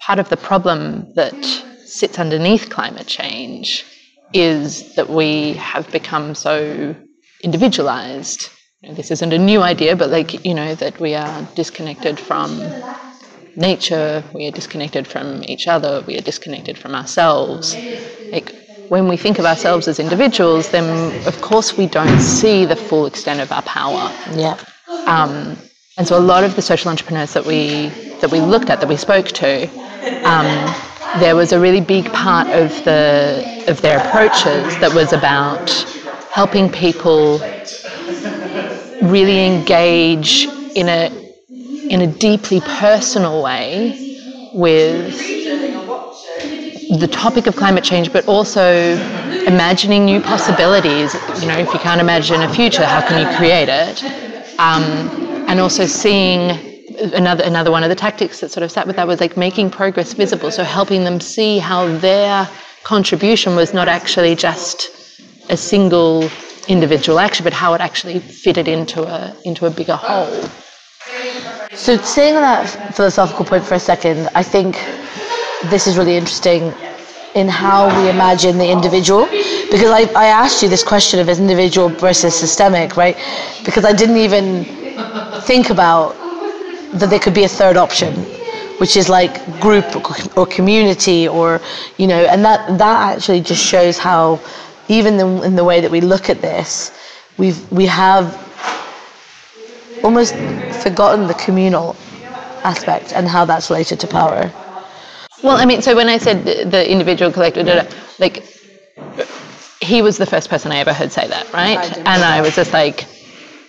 part 0.00 0.18
of 0.18 0.28
the 0.28 0.36
problem 0.36 1.12
that 1.14 1.44
sits 1.84 2.18
underneath 2.18 2.68
climate 2.70 3.06
change 3.06 3.84
is 4.32 4.94
that 4.96 5.08
we 5.08 5.54
have 5.54 5.90
become 5.92 6.34
so 6.34 6.94
individualized. 7.42 8.50
You 8.82 8.88
know, 8.90 8.94
this 8.94 9.10
isn't 9.10 9.32
a 9.32 9.38
new 9.38 9.62
idea, 9.62 9.96
but 9.96 10.10
like 10.10 10.44
you 10.44 10.54
know 10.54 10.74
that 10.74 10.98
we 11.00 11.14
are 11.14 11.42
disconnected 11.54 12.18
from 12.18 12.84
nature, 13.56 14.22
we 14.34 14.46
are 14.46 14.50
disconnected 14.50 15.06
from 15.06 15.42
each 15.44 15.66
other, 15.68 16.02
we 16.06 16.16
are 16.18 16.22
disconnected 16.22 16.76
from 16.78 16.94
ourselves. 16.94 17.74
Like 18.32 18.54
when 18.88 19.08
we 19.08 19.16
think 19.16 19.38
of 19.38 19.44
ourselves 19.44 19.88
as 19.88 19.98
individuals, 19.98 20.70
then 20.70 21.26
of 21.26 21.40
course 21.40 21.76
we 21.76 21.86
don't 21.86 22.20
see 22.20 22.64
the 22.64 22.76
full 22.76 23.06
extent 23.06 23.40
of 23.40 23.50
our 23.52 23.62
power. 23.62 24.12
Yeah. 24.32 24.56
Um, 25.06 25.56
and 25.98 26.06
so 26.06 26.18
a 26.18 26.20
lot 26.20 26.44
of 26.44 26.56
the 26.56 26.62
social 26.62 26.90
entrepreneurs 26.90 27.32
that 27.32 27.46
we 27.46 27.88
that 28.20 28.30
we 28.30 28.40
looked 28.40 28.70
at, 28.70 28.80
that 28.80 28.88
we 28.88 28.96
spoke 28.96 29.28
to, 29.28 29.66
um, 30.24 30.74
there 31.20 31.34
was 31.36 31.52
a 31.52 31.60
really 31.60 31.80
big 31.80 32.12
part 32.12 32.48
of 32.48 32.68
the 32.84 33.64
of 33.66 33.80
their 33.80 33.98
approaches 33.98 34.78
that 34.80 34.92
was 34.94 35.12
about 35.12 35.70
helping 36.30 36.70
people 36.70 37.38
really 39.02 39.46
engage 39.46 40.46
in 40.74 40.88
a 40.88 41.10
in 41.88 42.02
a 42.02 42.06
deeply 42.06 42.60
personal 42.60 43.42
way 43.42 44.50
with 44.52 45.14
the 46.90 47.08
topic 47.08 47.46
of 47.46 47.56
climate 47.56 47.84
change, 47.84 48.12
but 48.12 48.26
also 48.28 48.94
imagining 49.46 50.04
new 50.04 50.20
possibilities. 50.20 51.14
You 51.40 51.48
know, 51.48 51.58
if 51.58 51.72
you 51.72 51.80
can't 51.80 52.00
imagine 52.00 52.42
a 52.42 52.52
future, 52.52 52.84
how 52.84 53.06
can 53.06 53.20
you 53.20 53.36
create 53.36 53.68
it? 53.68 54.04
Um, 54.58 54.84
and 55.48 55.60
also 55.60 55.86
seeing 55.86 56.74
another 57.12 57.44
another 57.44 57.70
one 57.70 57.82
of 57.82 57.88
the 57.88 57.94
tactics 57.94 58.40
that 58.40 58.50
sort 58.50 58.62
of 58.64 58.70
sat 58.70 58.86
with 58.86 58.96
that 58.96 59.06
was 59.06 59.20
like 59.20 59.36
making 59.36 59.70
progress 59.70 60.12
visible. 60.12 60.50
So 60.50 60.64
helping 60.64 61.04
them 61.04 61.20
see 61.20 61.58
how 61.58 61.88
their 61.98 62.48
contribution 62.84 63.56
was 63.56 63.74
not 63.74 63.88
actually 63.88 64.34
just 64.34 64.90
a 65.50 65.56
single 65.56 66.30
individual 66.68 67.18
action, 67.18 67.44
but 67.44 67.52
how 67.52 67.74
it 67.74 67.80
actually 67.80 68.18
fitted 68.20 68.68
into 68.68 69.02
a 69.02 69.36
into 69.44 69.66
a 69.66 69.70
bigger 69.70 69.96
whole. 69.96 70.48
So 71.74 71.94
on 71.94 72.42
that 72.42 72.94
philosophical 72.94 73.44
point 73.44 73.64
for 73.64 73.74
a 73.74 73.80
second, 73.80 74.28
I 74.34 74.42
think 74.42 74.76
this 75.64 75.86
is 75.86 75.96
really 75.96 76.16
interesting 76.16 76.72
in 77.34 77.48
how 77.48 77.86
we 78.02 78.08
imagine 78.08 78.56
the 78.58 78.68
individual. 78.70 79.26
Because 79.70 79.90
I, 79.90 80.02
I 80.16 80.26
asked 80.26 80.62
you 80.62 80.68
this 80.68 80.82
question 80.82 81.20
of 81.20 81.28
individual 81.28 81.88
versus 81.90 82.34
systemic, 82.34 82.96
right? 82.96 83.16
Because 83.64 83.84
I 83.84 83.92
didn't 83.92 84.16
even 84.16 84.64
think 85.42 85.70
about 85.70 86.14
that 86.94 87.10
there 87.10 87.18
could 87.18 87.34
be 87.34 87.44
a 87.44 87.48
third 87.48 87.76
option, 87.76 88.14
which 88.78 88.96
is 88.96 89.08
like 89.08 89.60
group 89.60 89.84
or 90.36 90.46
community 90.46 91.28
or, 91.28 91.60
you 91.98 92.06
know, 92.06 92.24
and 92.24 92.42
that, 92.44 92.78
that 92.78 93.16
actually 93.16 93.42
just 93.42 93.62
shows 93.62 93.98
how 93.98 94.40
even 94.88 95.16
the, 95.18 95.42
in 95.42 95.56
the 95.56 95.64
way 95.64 95.80
that 95.80 95.90
we 95.90 96.00
look 96.00 96.30
at 96.30 96.40
this, 96.40 96.90
we've, 97.36 97.70
we 97.70 97.84
have 97.86 98.32
almost 100.02 100.34
forgotten 100.82 101.26
the 101.26 101.34
communal 101.34 101.96
aspect 102.64 103.12
and 103.12 103.28
how 103.28 103.44
that's 103.44 103.68
related 103.68 104.00
to 104.00 104.06
power. 104.06 104.50
Well, 105.42 105.56
I 105.56 105.64
mean, 105.66 105.82
so 105.82 105.94
when 105.94 106.08
I 106.08 106.18
said 106.18 106.44
the, 106.44 106.64
the 106.64 106.90
individual 106.90 107.30
collector, 107.32 107.62
da, 107.62 107.84
like 108.18 108.44
he 109.80 110.02
was 110.02 110.18
the 110.18 110.26
first 110.26 110.48
person 110.48 110.72
I 110.72 110.78
ever 110.78 110.92
heard 110.92 111.12
say 111.12 111.26
that, 111.28 111.52
right? 111.52 111.96
And 111.98 112.22
I 112.22 112.40
was 112.40 112.54
just 112.56 112.72
like, 112.72 113.04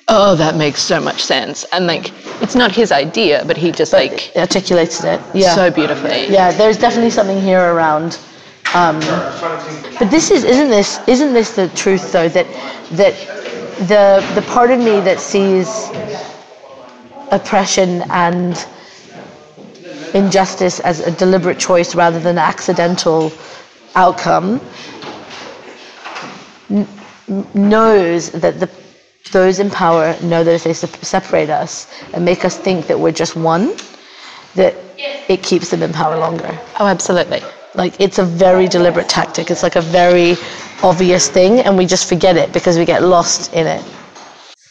oh, 0.08 0.36
that 0.36 0.56
makes 0.56 0.82
so 0.82 1.02
much 1.02 1.22
sense. 1.22 1.66
And 1.74 1.86
like, 1.86 2.12
it's 2.42 2.56
not 2.56 2.72
his 2.72 2.92
idea, 2.92 3.44
but 3.46 3.58
he 3.58 3.72
just 3.72 3.94
like 3.94 4.32
Articulated 4.36 5.06
it. 5.06 5.22
Yeah. 5.34 5.54
so 5.54 5.70
beautifully. 5.70 6.28
yeah, 6.28 6.52
there's 6.52 6.78
definitely 6.78 7.12
something 7.12 7.42
here 7.42 7.74
around. 7.74 8.20
Um, 8.74 9.00
but 9.98 10.10
this 10.12 10.30
is 10.30 10.44
isn't 10.44 10.70
this 10.70 11.00
isn't 11.08 11.34
this 11.34 11.56
the 11.56 11.70
truth 11.70 12.12
though 12.12 12.28
that 12.28 12.46
that 12.92 13.14
the 13.88 14.26
the 14.36 14.42
part 14.48 14.72
of 14.72 14.80
me 14.80 15.00
that 15.00 15.20
sees 15.22 15.90
oppression 17.32 18.04
and 18.12 18.68
injustice 20.16 20.80
as 20.82 21.00
a 21.02 21.12
deliberate 21.12 21.60
choice 21.60 21.96
rather 21.96 22.20
than 22.20 22.38
an 22.38 22.44
accidental 22.44 23.32
outcome 23.96 24.62
n- 26.70 26.88
knows 27.54 28.32
that 28.32 28.60
the 28.60 28.70
those 29.32 29.60
in 29.60 29.70
power 29.70 30.16
know 30.22 30.44
that 30.44 30.54
if 30.54 30.64
they 30.64 30.74
sep- 30.74 31.04
separate 31.04 31.50
us 31.50 31.88
and 32.14 32.24
make 32.24 32.46
us 32.46 32.58
think 32.58 32.88
that 32.88 32.98
we're 32.98 33.12
just 33.12 33.36
one, 33.36 33.76
that 34.56 34.74
it 35.28 35.44
keeps 35.44 35.70
them 35.70 35.84
in 35.84 35.92
power 35.92 36.18
longer. 36.18 36.58
Oh, 36.80 36.88
absolutely. 36.88 37.42
Like 37.76 38.00
it's 38.00 38.20
a 38.20 38.24
very 38.24 38.68
deliberate 38.68 39.10
tactic. 39.10 39.52
It's 39.52 39.64
like 39.64 39.76
a 39.76 39.82
very 39.82 40.36
obvious 40.82 41.30
thing, 41.30 41.60
and 41.60 41.78
we 41.78 41.86
just 41.86 42.08
forget 42.08 42.38
it 42.38 42.54
because 42.54 42.78
we 42.78 42.86
get 42.86 43.04
lost 43.04 43.54
in 43.54 43.68
it. 43.68 43.84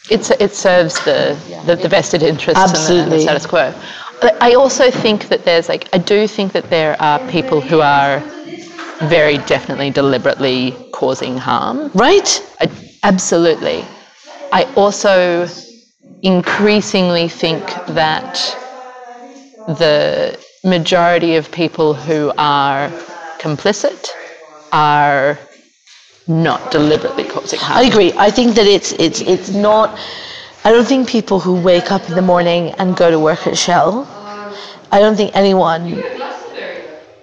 It's, 0.09 0.31
it 0.31 0.53
serves 0.53 0.95
the, 1.03 1.37
the, 1.65 1.75
the 1.75 1.89
vested 1.89 2.23
interests 2.23 2.61
and 2.63 2.71
the, 2.71 2.77
and 3.03 3.11
the 3.11 3.15
Absolutely. 3.17 3.21
status 3.21 3.45
quo. 3.45 3.73
But 4.19 4.41
I 4.41 4.55
also 4.55 4.89
think 4.89 5.29
that 5.29 5.45
there's 5.45 5.69
like, 5.69 5.87
I 5.93 5.99
do 5.99 6.27
think 6.27 6.53
that 6.53 6.69
there 6.69 6.99
are 7.01 7.19
people 7.29 7.61
who 7.61 7.81
are 7.81 8.19
very 9.09 9.37
definitely 9.39 9.91
deliberately 9.91 10.75
causing 10.91 11.37
harm. 11.37 11.91
Right? 11.93 12.43
I, 12.59 12.69
absolutely. 13.03 13.85
I 14.51 14.63
also 14.75 15.47
increasingly 16.23 17.27
think 17.27 17.63
that 17.89 18.33
the 19.67 20.39
majority 20.63 21.35
of 21.35 21.51
people 21.51 21.93
who 21.93 22.31
are 22.37 22.89
complicit 23.39 24.09
are 24.71 25.37
not 26.27 26.71
deliberately 26.71 27.23
causing 27.23 27.59
harm. 27.59 27.79
I 27.79 27.83
agree. 27.83 28.13
I 28.17 28.31
think 28.31 28.55
that 28.55 28.65
it's 28.65 28.93
it's 28.93 29.21
it's 29.21 29.49
not. 29.51 29.97
I 30.67 30.71
don't 30.73 30.83
think 30.83 31.07
people 31.07 31.39
who 31.39 31.55
wake 31.61 31.93
up 31.93 32.09
in 32.09 32.15
the 32.15 32.21
morning 32.21 32.71
and 32.71 32.93
go 32.93 33.09
to 33.09 33.17
work 33.17 33.47
at 33.47 33.57
Shell. 33.57 34.05
I 34.91 34.99
don't 34.99 35.15
think 35.15 35.33
anyone 35.33 35.93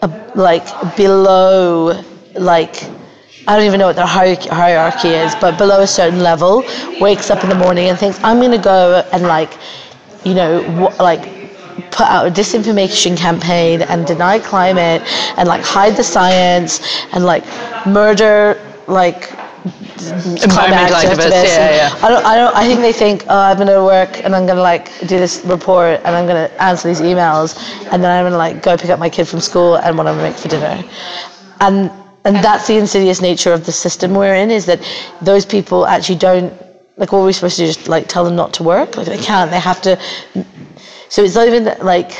uh, 0.00 0.32
like 0.34 0.64
below 0.96 2.02
like 2.36 2.84
I 3.46 3.54
don't 3.54 3.66
even 3.66 3.80
know 3.80 3.88
what 3.88 3.96
their 3.96 4.06
hierarchy, 4.06 5.08
is, 5.08 5.34
but 5.42 5.58
below 5.58 5.82
a 5.82 5.86
certain 5.86 6.20
level, 6.20 6.64
wakes 7.02 7.28
up 7.28 7.44
in 7.44 7.50
the 7.50 7.54
morning 7.54 7.90
and 7.90 7.98
thinks 7.98 8.18
I'm 8.24 8.40
gonna 8.40 8.56
go 8.56 9.06
and 9.12 9.24
like, 9.24 9.52
you 10.24 10.32
know, 10.32 10.62
wh- 10.62 10.98
like 10.98 11.28
put 11.90 12.06
out 12.06 12.26
a 12.26 12.30
disinformation 12.30 13.14
campaign 13.14 13.82
and 13.82 14.06
deny 14.06 14.38
climate 14.38 15.02
and 15.36 15.46
like 15.46 15.60
hide 15.62 15.96
the 15.96 16.02
science 16.02 16.80
and 17.12 17.26
like 17.26 17.44
murder 17.86 18.58
like 18.88 19.28
Environmental 19.64 20.96
activists, 20.96 21.30
activists. 21.30 21.56
yeah, 21.56 21.88
yeah. 21.88 22.04
I 22.04 22.08
don't, 22.10 22.24
I 22.26 22.36
don't, 22.36 22.54
I 22.54 22.66
think 22.66 22.80
they 22.80 22.92
think, 22.92 23.24
oh, 23.28 23.38
I'm 23.38 23.56
gonna 23.56 23.82
work 23.82 24.22
and 24.22 24.36
I'm 24.36 24.46
gonna 24.46 24.60
like 24.60 24.98
do 25.00 25.18
this 25.18 25.42
report 25.46 26.00
and 26.04 26.14
I'm 26.14 26.26
gonna 26.26 26.50
answer 26.60 26.88
these 26.88 27.00
emails 27.00 27.56
and 27.90 28.04
then 28.04 28.10
I'm 28.10 28.26
gonna 28.26 28.36
like 28.36 28.62
go 28.62 28.76
pick 28.76 28.90
up 28.90 28.98
my 28.98 29.08
kid 29.08 29.26
from 29.26 29.40
school 29.40 29.76
and 29.76 29.96
what 29.96 30.06
I'm 30.06 30.16
gonna 30.16 30.28
make 30.28 30.36
for 30.36 30.48
dinner. 30.48 30.84
And 31.60 31.90
and 32.26 32.36
that's 32.36 32.66
the 32.66 32.76
insidious 32.76 33.22
nature 33.22 33.52
of 33.52 33.64
the 33.64 33.72
system 33.72 34.14
we're 34.14 34.34
in 34.34 34.50
is 34.50 34.66
that 34.66 34.80
those 35.22 35.46
people 35.46 35.86
actually 35.86 36.18
don't 36.18 36.52
like 36.96 37.12
what 37.12 37.20
are 37.20 37.26
we 37.26 37.32
supposed 37.32 37.56
to 37.56 37.62
do 37.62 37.66
just 37.66 37.88
like 37.88 38.08
tell 38.08 38.24
them 38.24 38.36
not 38.36 38.52
to 38.54 38.62
work 38.62 38.96
like 38.96 39.06
they 39.06 39.18
can't 39.18 39.50
they 39.50 39.60
have 39.60 39.80
to 39.82 39.98
so 41.08 41.22
it's 41.22 41.34
not 41.34 41.46
even 41.46 41.64
that, 41.64 41.84
like 41.84 42.12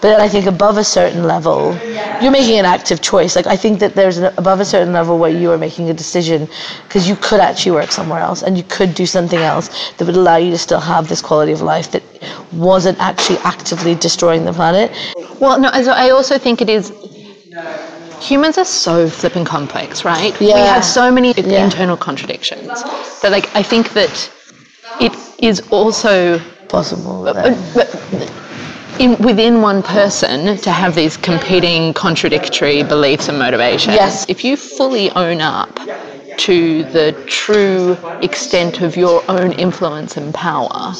but 0.00 0.08
then 0.10 0.20
I 0.20 0.28
think 0.28 0.46
above 0.46 0.76
a 0.78 0.84
certain 0.84 1.24
level 1.24 1.76
you're 2.20 2.30
making 2.32 2.58
an 2.58 2.64
active 2.64 3.00
choice 3.00 3.36
like 3.36 3.46
I 3.46 3.56
think 3.56 3.78
that 3.80 3.94
there's 3.94 4.18
an, 4.18 4.32
above 4.36 4.60
a 4.60 4.64
certain 4.64 4.92
level 4.92 5.18
where 5.18 5.30
you 5.30 5.50
are 5.52 5.58
making 5.58 5.90
a 5.90 5.94
decision 5.94 6.48
because 6.84 7.08
you 7.08 7.16
could 7.16 7.40
actually 7.40 7.72
work 7.72 7.90
somewhere 7.92 8.20
else 8.20 8.42
and 8.42 8.56
you 8.56 8.64
could 8.64 8.94
do 8.94 9.06
something 9.06 9.40
else 9.40 9.92
that 9.96 10.04
would 10.06 10.16
allow 10.16 10.36
you 10.36 10.50
to 10.50 10.58
still 10.58 10.80
have 10.80 11.08
this 11.08 11.20
quality 11.22 11.52
of 11.52 11.62
life 11.62 11.90
that 11.90 12.02
wasn't 12.52 12.98
actually 13.00 13.38
actively 13.38 13.94
destroying 13.94 14.44
the 14.44 14.52
planet 14.52 14.90
Well, 15.40 15.58
no, 15.58 15.68
I 15.72 16.10
also 16.10 16.38
think 16.38 16.60
it 16.62 16.68
is. 16.70 16.92
Humans 18.20 18.58
are 18.58 18.64
so 18.64 19.08
flipping 19.08 19.44
complex, 19.44 20.04
right? 20.04 20.32
Yeah. 20.40 20.54
We 20.54 20.60
have 20.60 20.84
so 20.84 21.10
many 21.10 21.32
Yeah. 21.36 21.64
internal 21.64 21.96
contradictions. 21.96 22.68
that, 23.22 23.32
like, 23.32 23.48
I 23.56 23.62
think 23.62 23.92
that 23.94 24.30
it 25.00 25.12
is 25.38 25.60
also 25.70 26.38
possible 26.68 27.26
uh, 27.28 27.32
but 27.34 28.32
in, 29.02 29.18
within 29.18 29.60
one 29.60 29.82
person 29.82 30.56
to 30.58 30.70
have 30.70 30.94
these 30.94 31.16
competing 31.16 31.92
contradictory 31.92 32.82
beliefs 32.82 33.28
and 33.28 33.38
motivations. 33.38 33.94
Yes. 33.96 34.24
If 34.28 34.44
you 34.44 34.56
fully 34.56 35.10
own 35.10 35.40
up 35.40 35.78
to 36.38 36.84
the 36.84 37.12
true 37.26 37.98
extent 38.22 38.80
of 38.80 38.96
your 38.96 39.22
own 39.28 39.52
influence 39.52 40.16
and 40.16 40.32
power, 40.32 40.94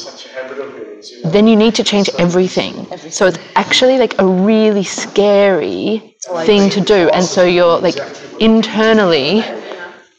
then 1.25 1.47
you 1.47 1.55
need 1.55 1.75
to 1.75 1.83
change 1.83 2.09
everything. 2.19 2.85
So 3.09 3.27
it's 3.27 3.39
actually 3.55 3.97
like 3.97 4.19
a 4.19 4.25
really 4.25 4.83
scary 4.83 6.15
thing 6.45 6.69
to 6.71 6.81
do. 6.81 7.09
And 7.09 7.25
so 7.25 7.43
you're 7.45 7.79
like 7.79 7.97
internally, 8.39 9.43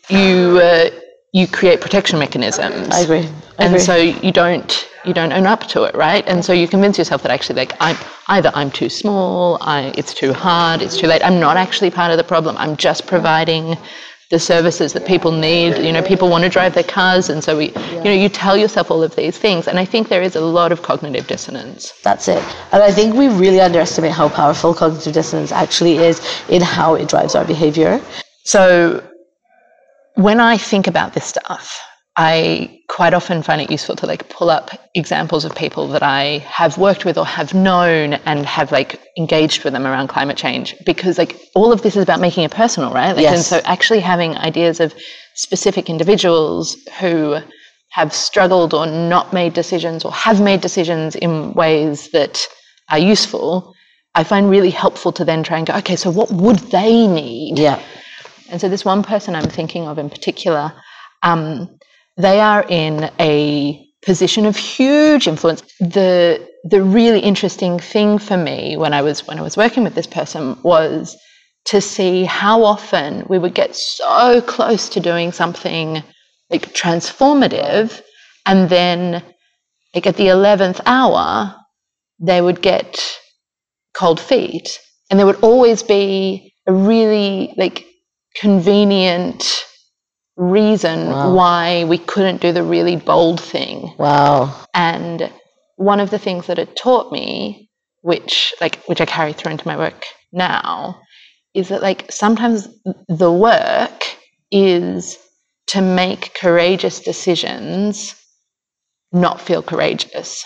you 0.09 0.61
uh, 0.63 0.91
you 1.33 1.47
create 1.49 1.81
protection 1.81 2.19
mechanisms. 2.19 2.89
I 2.91 3.01
agree 3.01 3.29
And 3.59 3.81
so 3.81 3.97
you 3.97 4.33
don't 4.33 4.89
you 5.05 5.13
don't 5.13 5.33
own 5.33 5.47
up 5.47 5.67
to 5.69 5.85
it, 5.85 5.95
right? 5.95 6.27
And 6.27 6.45
so 6.45 6.53
you 6.53 6.67
convince 6.67 6.97
yourself 6.99 7.23
that 7.23 7.31
actually 7.31 7.57
like 7.57 7.73
I'm 7.81 7.97
either 8.29 8.51
I'm 8.55 8.71
too 8.71 8.89
small, 8.89 9.59
I 9.61 9.93
it's 9.97 10.15
too 10.15 10.33
hard, 10.33 10.83
it's 10.83 10.97
too 10.97 11.07
late. 11.07 11.23
I'm 11.25 11.39
not 11.41 11.57
actually 11.57 11.91
part 11.91 12.11
of 12.11 12.17
the 12.17 12.25
problem. 12.25 12.57
I'm 12.57 12.77
just 12.77 13.07
providing 13.07 13.77
the 14.31 14.39
services 14.39 14.93
that 14.95 15.07
people 15.07 15.31
need. 15.31 15.77
You 15.79 15.93
know, 15.93 16.03
people 16.03 16.29
want 16.29 16.45
to 16.45 16.51
drive 16.51 16.75
their 16.75 16.83
cars, 16.83 17.29
and 17.29 17.45
so 17.45 17.57
we, 17.57 17.67
you 17.93 18.05
know, 18.05 18.13
you 18.13 18.29
tell 18.29 18.57
yourself 18.57 18.91
all 18.91 19.03
of 19.03 19.15
these 19.15 19.39
things. 19.39 19.69
And 19.69 19.79
I 19.79 19.85
think 19.85 20.09
there 20.09 20.23
is 20.23 20.35
a 20.35 20.41
lot 20.41 20.73
of 20.73 20.83
cognitive 20.83 21.27
dissonance. 21.27 21.93
That's 22.03 22.27
it. 22.29 22.43
And 22.73 22.83
I 22.83 22.91
think 22.91 23.15
we 23.15 23.29
really 23.29 23.61
underestimate 23.61 24.13
how 24.13 24.29
powerful 24.29 24.75
cognitive 24.75 25.13
dissonance 25.13 25.53
actually 25.53 25.99
is 25.99 26.21
in 26.49 26.63
how 26.63 26.95
it 26.95 27.09
drives 27.09 27.35
our 27.35 27.45
behavior. 27.45 28.01
So 28.45 29.03
when 30.15 30.41
I 30.41 30.57
think 30.57 30.87
about 30.87 31.15
this 31.15 31.27
stuff, 31.27 31.79
I 32.17 32.81
quite 32.89 33.13
often 33.13 33.43
find 33.43 33.61
it 33.61 33.71
useful 33.71 33.97
to 33.97 34.07
like 34.07 34.29
pull 34.29 34.49
up 34.49 34.71
examples 34.95 35.45
of 35.45 35.55
people 35.57 35.89
that 35.89 36.03
I 36.03 36.39
have 36.47 36.79
worked 36.79 37.05
with 37.05 37.19
or 37.19 37.27
have 37.27 37.55
known 37.55 38.15
and 38.25 38.47
have 38.47 38.71
like 38.71 39.01
engaged 39.19 39.65
with 39.65 39.73
them 39.73 39.85
around 39.85 40.09
climate 40.09 40.37
change 40.37 40.77
because 40.87 41.19
like 41.19 41.41
all 41.57 41.73
of 41.73 41.83
this 41.83 41.97
is 41.97 42.05
about 42.05 42.21
making 42.21 42.45
it 42.45 42.53
personal, 42.53 42.93
right? 42.93 43.17
Like, 43.17 43.27
And 43.27 43.41
so 43.43 43.61
actually 43.65 43.99
having 43.99 44.37
ideas 44.37 44.79
of 44.79 44.95
specific 45.35 45.91
individuals 45.91 46.77
who 47.01 47.39
have 47.91 48.13
struggled 48.13 48.75
or 48.75 48.87
not 48.87 49.33
made 49.33 49.53
decisions 49.53 50.05
or 50.05 50.13
have 50.13 50.41
made 50.41 50.61
decisions 50.61 51.17
in 51.17 51.53
ways 51.55 52.11
that 52.11 52.47
are 52.91 52.99
useful, 52.99 53.75
I 54.15 54.23
find 54.23 54.49
really 54.49 54.71
helpful 54.71 55.11
to 55.13 55.25
then 55.25 55.43
try 55.43 55.59
and 55.59 55.67
go, 55.67 55.75
okay, 55.79 55.97
so 55.97 56.11
what 56.11 56.31
would 56.31 56.59
they 56.59 57.07
need? 57.07 57.59
Yeah. 57.59 57.83
And 58.51 58.61
so, 58.61 58.69
this 58.69 58.85
one 58.85 59.03
person 59.03 59.35
I'm 59.35 59.49
thinking 59.49 59.89
of 59.89 59.99
in 59.99 60.11
particular, 60.11 60.73
um, 61.23 61.79
they 62.17 62.41
are 62.41 62.65
in 62.69 63.11
a 63.21 63.85
position 64.03 64.47
of 64.47 64.57
huge 64.57 65.27
influence. 65.27 65.63
The 65.81 66.47
the 66.65 66.83
really 66.83 67.21
interesting 67.21 67.79
thing 67.79 68.19
for 68.19 68.37
me 68.37 68.77
when 68.77 68.95
I 68.95 69.03
was 69.03 69.27
when 69.27 69.39
I 69.39 69.43
was 69.43 69.57
working 69.57 69.85
with 69.85 69.95
this 69.95 70.07
person 70.07 70.57
was 70.63 71.17
to 71.67 71.81
see 71.81 72.25
how 72.25 72.63
often 72.65 73.25
we 73.29 73.39
would 73.39 73.55
get 73.55 73.75
so 73.75 74.43
close 74.43 74.89
to 74.91 75.01
doing 75.01 75.33
something 75.33 76.03
like 76.51 76.75
transformative, 76.75 78.01
and 78.47 78.69
then 78.69 79.23
like 79.95 80.07
at 80.07 80.17
the 80.17 80.29
eleventh 80.29 80.81
hour, 80.87 81.55
they 82.21 82.41
would 82.41 82.61
get 82.61 83.01
cold 83.95 84.21
feet, 84.21 84.79
and 85.11 85.19
there 85.19 85.27
would 85.27 85.43
always 85.43 85.83
be 85.83 86.53
a 86.67 86.73
really 86.73 87.55
like 87.57 87.87
convenient 88.37 89.65
reason 90.37 91.11
Wow. 91.11 91.35
why 91.35 91.85
we 91.85 91.99
couldn't 91.99 92.41
do 92.41 92.53
the 92.53 92.63
really 92.63 92.97
bold 92.97 93.41
thing. 93.41 93.95
Wow. 93.99 94.55
And 94.75 95.31
one 95.77 96.01
of 96.01 96.11
the 96.11 96.19
things 96.19 96.47
that 96.47 96.59
it 96.59 96.77
taught 96.77 97.13
me, 97.13 97.71
which 98.03 98.55
like 98.61 98.83
which 98.87 99.01
I 99.01 99.07
carry 99.07 99.33
through 99.33 99.53
into 99.53 99.67
my 99.69 99.77
work 99.77 100.05
now, 100.33 101.01
is 101.55 101.69
that 101.69 101.83
like 101.83 102.11
sometimes 102.11 102.69
the 103.09 103.33
work 103.33 104.03
is 104.51 105.19
to 105.69 105.81
make 105.81 106.35
courageous 106.35 107.01
decisions 107.01 108.15
not 109.13 109.41
feel 109.41 109.63
courageous. 109.63 110.45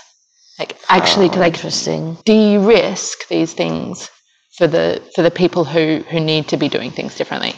Like 0.58 0.76
actually 0.88 1.28
to 1.30 1.36
Oh, 1.36 1.40
like 1.40 1.54
interesting. 1.54 2.18
de-risk 2.24 3.28
these 3.28 3.52
things 3.54 4.10
for 4.56 4.66
the 4.66 5.00
for 5.14 5.22
the 5.22 5.30
people 5.30 5.64
who 5.64 6.04
who 6.10 6.20
need 6.20 6.48
to 6.48 6.56
be 6.56 6.68
doing 6.68 6.90
things 6.90 7.14
differently. 7.16 7.54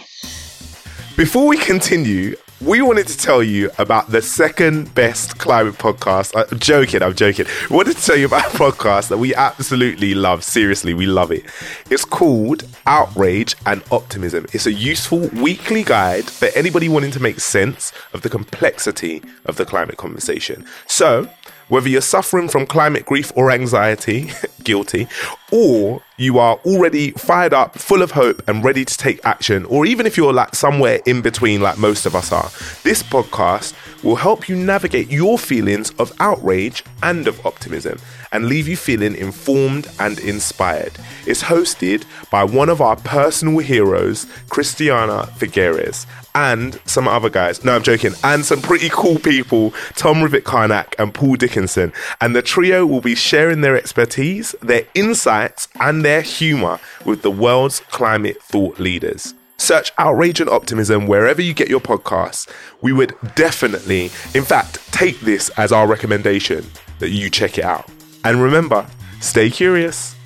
Before 1.20 1.46
we 1.46 1.58
continue, 1.58 2.34
we 2.62 2.80
wanted 2.80 3.06
to 3.08 3.14
tell 3.18 3.42
you 3.42 3.70
about 3.76 4.10
the 4.10 4.22
second 4.22 4.94
best 4.94 5.38
climate 5.38 5.74
podcast. 5.74 6.32
I'm 6.34 6.58
joking, 6.58 7.02
I'm 7.02 7.14
joking. 7.14 7.44
We 7.68 7.76
wanted 7.76 7.98
to 7.98 8.02
tell 8.02 8.16
you 8.16 8.24
about 8.24 8.46
a 8.46 8.56
podcast 8.56 9.08
that 9.08 9.18
we 9.18 9.34
absolutely 9.34 10.14
love. 10.14 10.42
Seriously, 10.42 10.94
we 10.94 11.04
love 11.04 11.30
it. 11.30 11.44
It's 11.90 12.06
called 12.06 12.66
Outrage 12.86 13.54
and 13.66 13.82
Optimism. 13.90 14.46
It's 14.54 14.64
a 14.64 14.72
useful 14.72 15.28
weekly 15.34 15.82
guide 15.82 16.24
for 16.24 16.48
anybody 16.54 16.88
wanting 16.88 17.10
to 17.10 17.20
make 17.20 17.38
sense 17.38 17.92
of 18.14 18.22
the 18.22 18.30
complexity 18.30 19.22
of 19.44 19.56
the 19.56 19.66
climate 19.66 19.98
conversation. 19.98 20.64
So, 20.86 21.28
whether 21.68 21.90
you're 21.90 22.00
suffering 22.00 22.48
from 22.48 22.64
climate 22.64 23.04
grief 23.04 23.30
or 23.36 23.50
anxiety, 23.50 24.30
guilty, 24.64 25.08
or 25.50 26.02
you 26.16 26.38
are 26.38 26.56
already 26.64 27.10
fired 27.12 27.52
up, 27.52 27.78
full 27.78 28.02
of 28.02 28.12
hope, 28.12 28.46
and 28.48 28.64
ready 28.64 28.84
to 28.84 28.96
take 28.96 29.24
action, 29.24 29.64
or 29.66 29.86
even 29.86 30.06
if 30.06 30.16
you're 30.16 30.32
like 30.32 30.54
somewhere 30.54 31.00
in 31.06 31.22
between, 31.22 31.60
like 31.60 31.78
most 31.78 32.06
of 32.06 32.14
us 32.14 32.30
are, 32.32 32.50
this 32.82 33.02
podcast 33.02 33.74
will 34.04 34.16
help 34.16 34.48
you 34.48 34.56
navigate 34.56 35.10
your 35.10 35.38
feelings 35.38 35.90
of 35.92 36.12
outrage 36.20 36.84
and 37.02 37.26
of 37.26 37.44
optimism 37.44 37.98
and 38.32 38.46
leave 38.46 38.68
you 38.68 38.76
feeling 38.76 39.16
informed 39.16 39.88
and 39.98 40.18
inspired. 40.20 40.92
It's 41.26 41.42
hosted 41.42 42.04
by 42.30 42.44
one 42.44 42.68
of 42.68 42.80
our 42.80 42.96
personal 42.96 43.58
heroes, 43.58 44.26
Christiana 44.48 45.28
Figueres, 45.36 46.06
and 46.34 46.80
some 46.84 47.08
other 47.08 47.28
guys. 47.28 47.64
No, 47.64 47.74
I'm 47.74 47.82
joking. 47.82 48.12
And 48.22 48.44
some 48.44 48.62
pretty 48.62 48.88
cool 48.90 49.18
people, 49.18 49.72
Tom 49.96 50.18
Rivett 50.18 50.44
Carnac 50.44 50.94
and 50.98 51.12
Paul 51.12 51.34
Dickinson. 51.34 51.92
And 52.20 52.36
the 52.36 52.42
trio 52.42 52.86
will 52.86 53.00
be 53.00 53.14
sharing 53.14 53.62
their 53.62 53.76
expertise, 53.76 54.49
their 54.60 54.86
insights, 54.94 55.68
and 55.80 56.04
their 56.04 56.22
humor 56.22 56.78
with 57.04 57.22
the 57.22 57.30
world's 57.30 57.80
climate 57.80 58.42
thought 58.42 58.78
leaders. 58.78 59.34
Search 59.56 59.92
Outrage 59.98 60.40
and 60.40 60.48
Optimism 60.48 61.06
wherever 61.06 61.42
you 61.42 61.52
get 61.52 61.68
your 61.68 61.80
podcasts. 61.80 62.48
We 62.80 62.92
would 62.92 63.14
definitely, 63.34 64.04
in 64.34 64.44
fact, 64.44 64.80
take 64.92 65.20
this 65.20 65.50
as 65.50 65.70
our 65.70 65.86
recommendation 65.86 66.64
that 66.98 67.10
you 67.10 67.28
check 67.28 67.58
it 67.58 67.64
out. 67.64 67.86
And 68.24 68.42
remember, 68.42 68.86
stay 69.20 69.50
curious. 69.50 70.16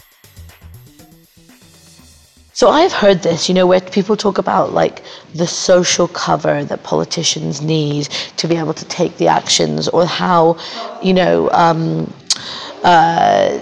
So 2.52 2.70
I've 2.70 2.92
heard 2.92 3.24
this, 3.24 3.48
you 3.48 3.54
know, 3.54 3.66
where 3.66 3.80
people 3.80 4.16
talk 4.16 4.38
about 4.38 4.72
like 4.72 5.02
the 5.34 5.48
social 5.48 6.06
cover 6.06 6.62
that 6.64 6.84
politicians 6.84 7.60
need 7.60 8.04
to 8.36 8.46
be 8.46 8.54
able 8.56 8.74
to 8.74 8.84
take 8.84 9.16
the 9.16 9.26
actions, 9.26 9.88
or 9.88 10.06
how, 10.06 10.56
you 11.02 11.12
know, 11.12 11.50
um, 11.50 12.12
uh, 12.84 13.58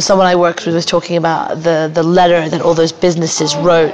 someone 0.00 0.26
I 0.26 0.34
worked 0.34 0.66
with 0.66 0.74
was 0.74 0.86
talking 0.86 1.16
about 1.16 1.62
the, 1.62 1.90
the 1.92 2.02
letter 2.02 2.48
that 2.48 2.60
all 2.60 2.74
those 2.74 2.92
businesses 2.92 3.54
wrote 3.56 3.92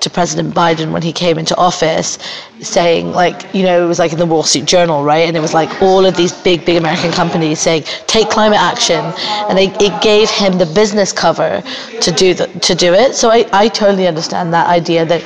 to 0.00 0.10
President 0.10 0.54
Biden 0.54 0.92
when 0.92 1.02
he 1.02 1.12
came 1.12 1.38
into 1.38 1.56
office, 1.56 2.18
saying, 2.60 3.12
like, 3.12 3.52
you 3.54 3.62
know, 3.62 3.84
it 3.84 3.88
was 3.88 3.98
like 3.98 4.12
in 4.12 4.18
the 4.18 4.26
Wall 4.26 4.42
Street 4.42 4.64
Journal, 4.64 5.02
right? 5.02 5.26
And 5.28 5.36
it 5.36 5.40
was 5.40 5.54
like 5.54 5.82
all 5.82 6.06
of 6.06 6.16
these 6.16 6.32
big, 6.32 6.64
big 6.64 6.76
American 6.76 7.10
companies 7.12 7.60
saying, 7.60 7.84
take 8.06 8.30
climate 8.30 8.60
action. 8.60 9.00
And 9.48 9.56
they, 9.58 9.68
it 9.80 10.02
gave 10.02 10.30
him 10.30 10.58
the 10.58 10.66
business 10.66 11.12
cover 11.12 11.62
to 12.00 12.12
do, 12.12 12.34
the, 12.34 12.46
to 12.46 12.74
do 12.74 12.94
it. 12.94 13.14
So 13.14 13.30
I, 13.30 13.46
I 13.52 13.68
totally 13.68 14.06
understand 14.06 14.52
that 14.54 14.68
idea 14.68 15.04
that 15.06 15.22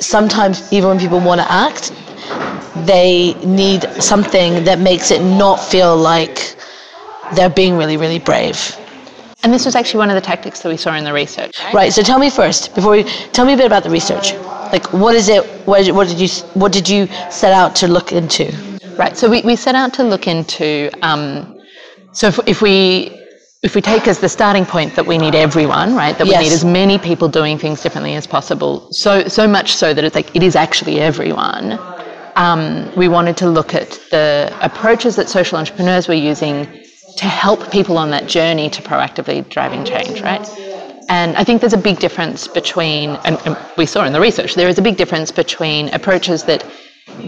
sometimes, 0.00 0.72
even 0.72 0.88
when 0.90 0.98
people 0.98 1.20
want 1.20 1.40
to 1.40 1.50
act, 1.50 1.92
they 2.86 3.34
need 3.44 3.82
something 4.02 4.64
that 4.64 4.78
makes 4.80 5.10
it 5.10 5.22
not 5.22 5.56
feel 5.56 5.96
like 5.96 6.56
they're 7.34 7.50
being 7.50 7.76
really, 7.76 7.96
really 7.96 8.18
brave. 8.18 8.76
And 9.44 9.52
this 9.52 9.66
was 9.66 9.76
actually 9.76 9.98
one 9.98 10.08
of 10.08 10.14
the 10.14 10.22
tactics 10.22 10.60
that 10.60 10.70
we 10.70 10.76
saw 10.78 10.96
in 10.96 11.04
the 11.04 11.12
research. 11.12 11.52
Right. 11.74 11.92
So 11.92 12.02
tell 12.02 12.18
me 12.18 12.30
first, 12.30 12.74
before 12.74 12.92
we 12.92 13.04
tell 13.04 13.44
me 13.44 13.52
a 13.52 13.56
bit 13.56 13.66
about 13.66 13.82
the 13.84 13.90
research. 13.90 14.32
Like, 14.72 14.90
what 14.92 15.14
is 15.14 15.28
it? 15.28 15.44
What, 15.66 15.86
what 15.92 16.08
did 16.08 16.18
you 16.18 16.28
What 16.54 16.72
did 16.72 16.88
you 16.88 17.06
set 17.30 17.52
out 17.52 17.76
to 17.76 17.86
look 17.86 18.12
into? 18.12 18.50
Right. 18.96 19.16
So 19.16 19.28
we, 19.28 19.42
we 19.42 19.54
set 19.56 19.74
out 19.74 19.92
to 19.94 20.02
look 20.02 20.26
into. 20.26 20.90
Um, 21.02 21.60
so 22.12 22.28
if, 22.28 22.40
if 22.46 22.62
we 22.62 23.20
if 23.62 23.74
we 23.74 23.82
take 23.82 24.08
as 24.08 24.18
the 24.18 24.28
starting 24.28 24.64
point 24.64 24.94
that 24.94 25.06
we 25.06 25.18
need 25.18 25.34
everyone, 25.34 25.94
right? 25.94 26.16
That 26.18 26.24
we 26.24 26.30
Yes. 26.30 26.42
need 26.44 26.52
as 26.52 26.64
many 26.64 26.98
people 26.98 27.28
doing 27.28 27.58
things 27.58 27.82
differently 27.82 28.14
as 28.14 28.26
possible. 28.26 28.88
So 28.92 29.28
so 29.28 29.46
much 29.46 29.74
so 29.74 29.92
that 29.92 30.04
it's 30.04 30.14
like 30.14 30.34
it 30.34 30.42
is 30.42 30.56
actually 30.56 31.00
everyone. 31.00 31.78
Um, 32.36 32.90
we 32.96 33.08
wanted 33.08 33.36
to 33.38 33.46
look 33.48 33.74
at 33.74 33.90
the 34.10 34.52
approaches 34.62 35.16
that 35.16 35.28
social 35.28 35.58
entrepreneurs 35.58 36.08
were 36.08 36.14
using 36.14 36.83
to 37.16 37.24
help 37.26 37.70
people 37.70 37.98
on 37.98 38.10
that 38.10 38.26
journey 38.26 38.68
to 38.70 38.82
proactively 38.82 39.48
driving 39.48 39.84
change, 39.84 40.20
right? 40.20 40.48
And 41.08 41.36
I 41.36 41.44
think 41.44 41.60
there's 41.60 41.74
a 41.74 41.78
big 41.78 41.98
difference 41.98 42.48
between, 42.48 43.10
and, 43.24 43.38
and 43.46 43.56
we 43.76 43.86
saw 43.86 44.04
in 44.04 44.12
the 44.12 44.20
research, 44.20 44.54
there 44.54 44.68
is 44.68 44.78
a 44.78 44.82
big 44.82 44.96
difference 44.96 45.30
between 45.30 45.88
approaches 45.94 46.44
that 46.44 46.64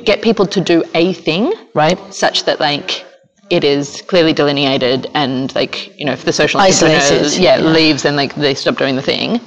get 0.04 0.22
people 0.22 0.46
to 0.46 0.60
do 0.60 0.82
a 0.94 1.12
thing, 1.12 1.52
Right. 1.74 1.98
such 2.12 2.44
that 2.44 2.58
like 2.58 3.04
it 3.50 3.62
is 3.64 4.02
clearly 4.08 4.32
delineated 4.32 5.08
and 5.14 5.54
like 5.54 5.96
you 5.98 6.04
know 6.04 6.12
if 6.12 6.24
the 6.24 6.32
social 6.32 6.60
entrepreneurs 6.60 7.38
yeah, 7.38 7.58
yeah. 7.58 7.62
leaves 7.62 8.02
then 8.02 8.16
like 8.16 8.34
they 8.34 8.54
stop 8.54 8.76
doing 8.76 8.96
the 8.96 9.02
thing 9.02 9.40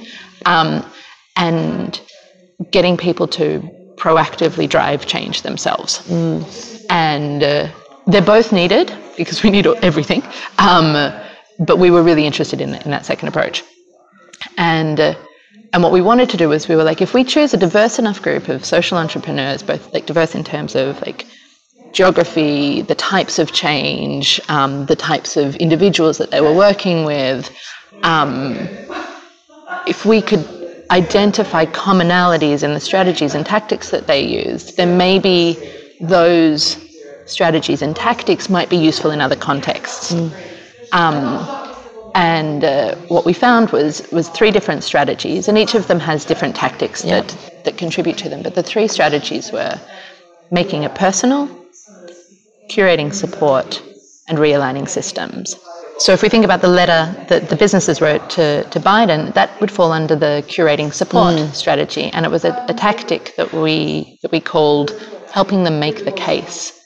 um, 0.46 0.84
and 1.36 2.00
getting 2.70 2.96
people 2.96 3.26
to 3.26 3.60
proactively 3.96 4.68
drive 4.68 5.06
change 5.06 5.42
themselves 5.42 6.02
and 6.88 7.42
uh, 7.42 7.68
they're 8.06 8.22
both 8.22 8.52
needed 8.52 8.90
because 9.24 9.42
we 9.42 9.50
need 9.50 9.66
everything 9.82 10.22
um, 10.58 11.12
but 11.58 11.78
we 11.78 11.90
were 11.90 12.02
really 12.02 12.26
interested 12.26 12.60
in, 12.60 12.74
in 12.74 12.90
that 12.90 13.04
second 13.04 13.28
approach 13.28 13.62
and 14.56 14.98
uh, 15.00 15.14
and 15.72 15.84
what 15.84 15.92
we 15.92 16.00
wanted 16.00 16.28
to 16.30 16.36
do 16.36 16.48
was 16.48 16.68
we 16.68 16.74
were 16.74 16.84
like 16.84 17.00
if 17.00 17.14
we 17.14 17.22
choose 17.22 17.54
a 17.54 17.56
diverse 17.56 17.98
enough 17.98 18.20
group 18.22 18.48
of 18.48 18.64
social 18.64 18.98
entrepreneurs 18.98 19.62
both 19.62 19.92
like 19.94 20.06
diverse 20.06 20.34
in 20.34 20.42
terms 20.42 20.74
of 20.74 21.00
like 21.02 21.26
geography, 21.92 22.82
the 22.82 22.94
types 22.94 23.38
of 23.38 23.52
change, 23.52 24.40
um, 24.48 24.86
the 24.86 24.96
types 24.96 25.36
of 25.36 25.56
individuals 25.56 26.18
that 26.18 26.30
they 26.30 26.40
were 26.40 26.54
working 26.54 27.04
with. 27.04 27.50
Um, 28.02 28.68
if 29.86 30.04
we 30.04 30.22
could 30.22 30.46
identify 30.90 31.66
commonalities 31.66 32.62
in 32.62 32.74
the 32.74 32.80
strategies 32.80 33.34
and 33.34 33.44
tactics 33.46 33.90
that 33.90 34.06
they 34.06 34.20
used, 34.20 34.76
then 34.76 34.96
maybe 34.96 35.56
those 36.00 36.76
strategies 37.30 37.82
and 37.82 37.94
tactics 37.96 38.48
might 38.48 38.68
be 38.68 38.76
useful 38.76 39.10
in 39.10 39.20
other 39.20 39.36
contexts. 39.36 40.12
Um, 40.92 41.46
and 42.14 42.64
uh, 42.64 42.96
what 43.08 43.24
we 43.24 43.32
found 43.32 43.70
was 43.70 44.02
was 44.10 44.28
three 44.28 44.50
different 44.50 44.82
strategies, 44.82 45.46
and 45.48 45.56
each 45.56 45.74
of 45.74 45.86
them 45.86 46.00
has 46.00 46.24
different 46.24 46.56
tactics 46.56 47.04
Yeah. 47.04 47.20
that 47.20 47.62
that 47.64 47.76
contribute 47.78 48.18
to 48.18 48.28
them. 48.28 48.42
But 48.42 48.54
the 48.54 48.62
three 48.62 48.88
strategies 48.88 49.52
were 49.52 49.78
making 50.50 50.82
it 50.82 50.94
personal, 50.96 51.48
curating 52.68 53.14
support, 53.14 53.80
and 54.28 54.38
realigning 54.38 54.88
systems. 54.88 55.54
So 55.98 56.12
if 56.12 56.22
we 56.22 56.28
think 56.30 56.44
about 56.46 56.62
the 56.62 56.68
letter 56.68 57.14
that 57.28 57.50
the 57.50 57.56
businesses 57.56 58.00
wrote 58.00 58.30
to, 58.30 58.64
to 58.64 58.80
Biden, 58.80 59.34
that 59.34 59.50
would 59.60 59.70
fall 59.70 59.92
under 59.92 60.16
the 60.16 60.42
curating 60.48 60.92
support 60.94 61.38
strategy, 61.54 62.04
and 62.14 62.24
it 62.24 62.30
was 62.30 62.44
a, 62.44 62.64
a 62.68 62.74
tactic 62.74 63.34
that 63.36 63.52
we 63.52 64.18
that 64.22 64.32
we 64.32 64.40
called 64.40 64.90
helping 65.30 65.62
them 65.64 65.78
make 65.78 66.04
the 66.04 66.12
case. 66.12 66.79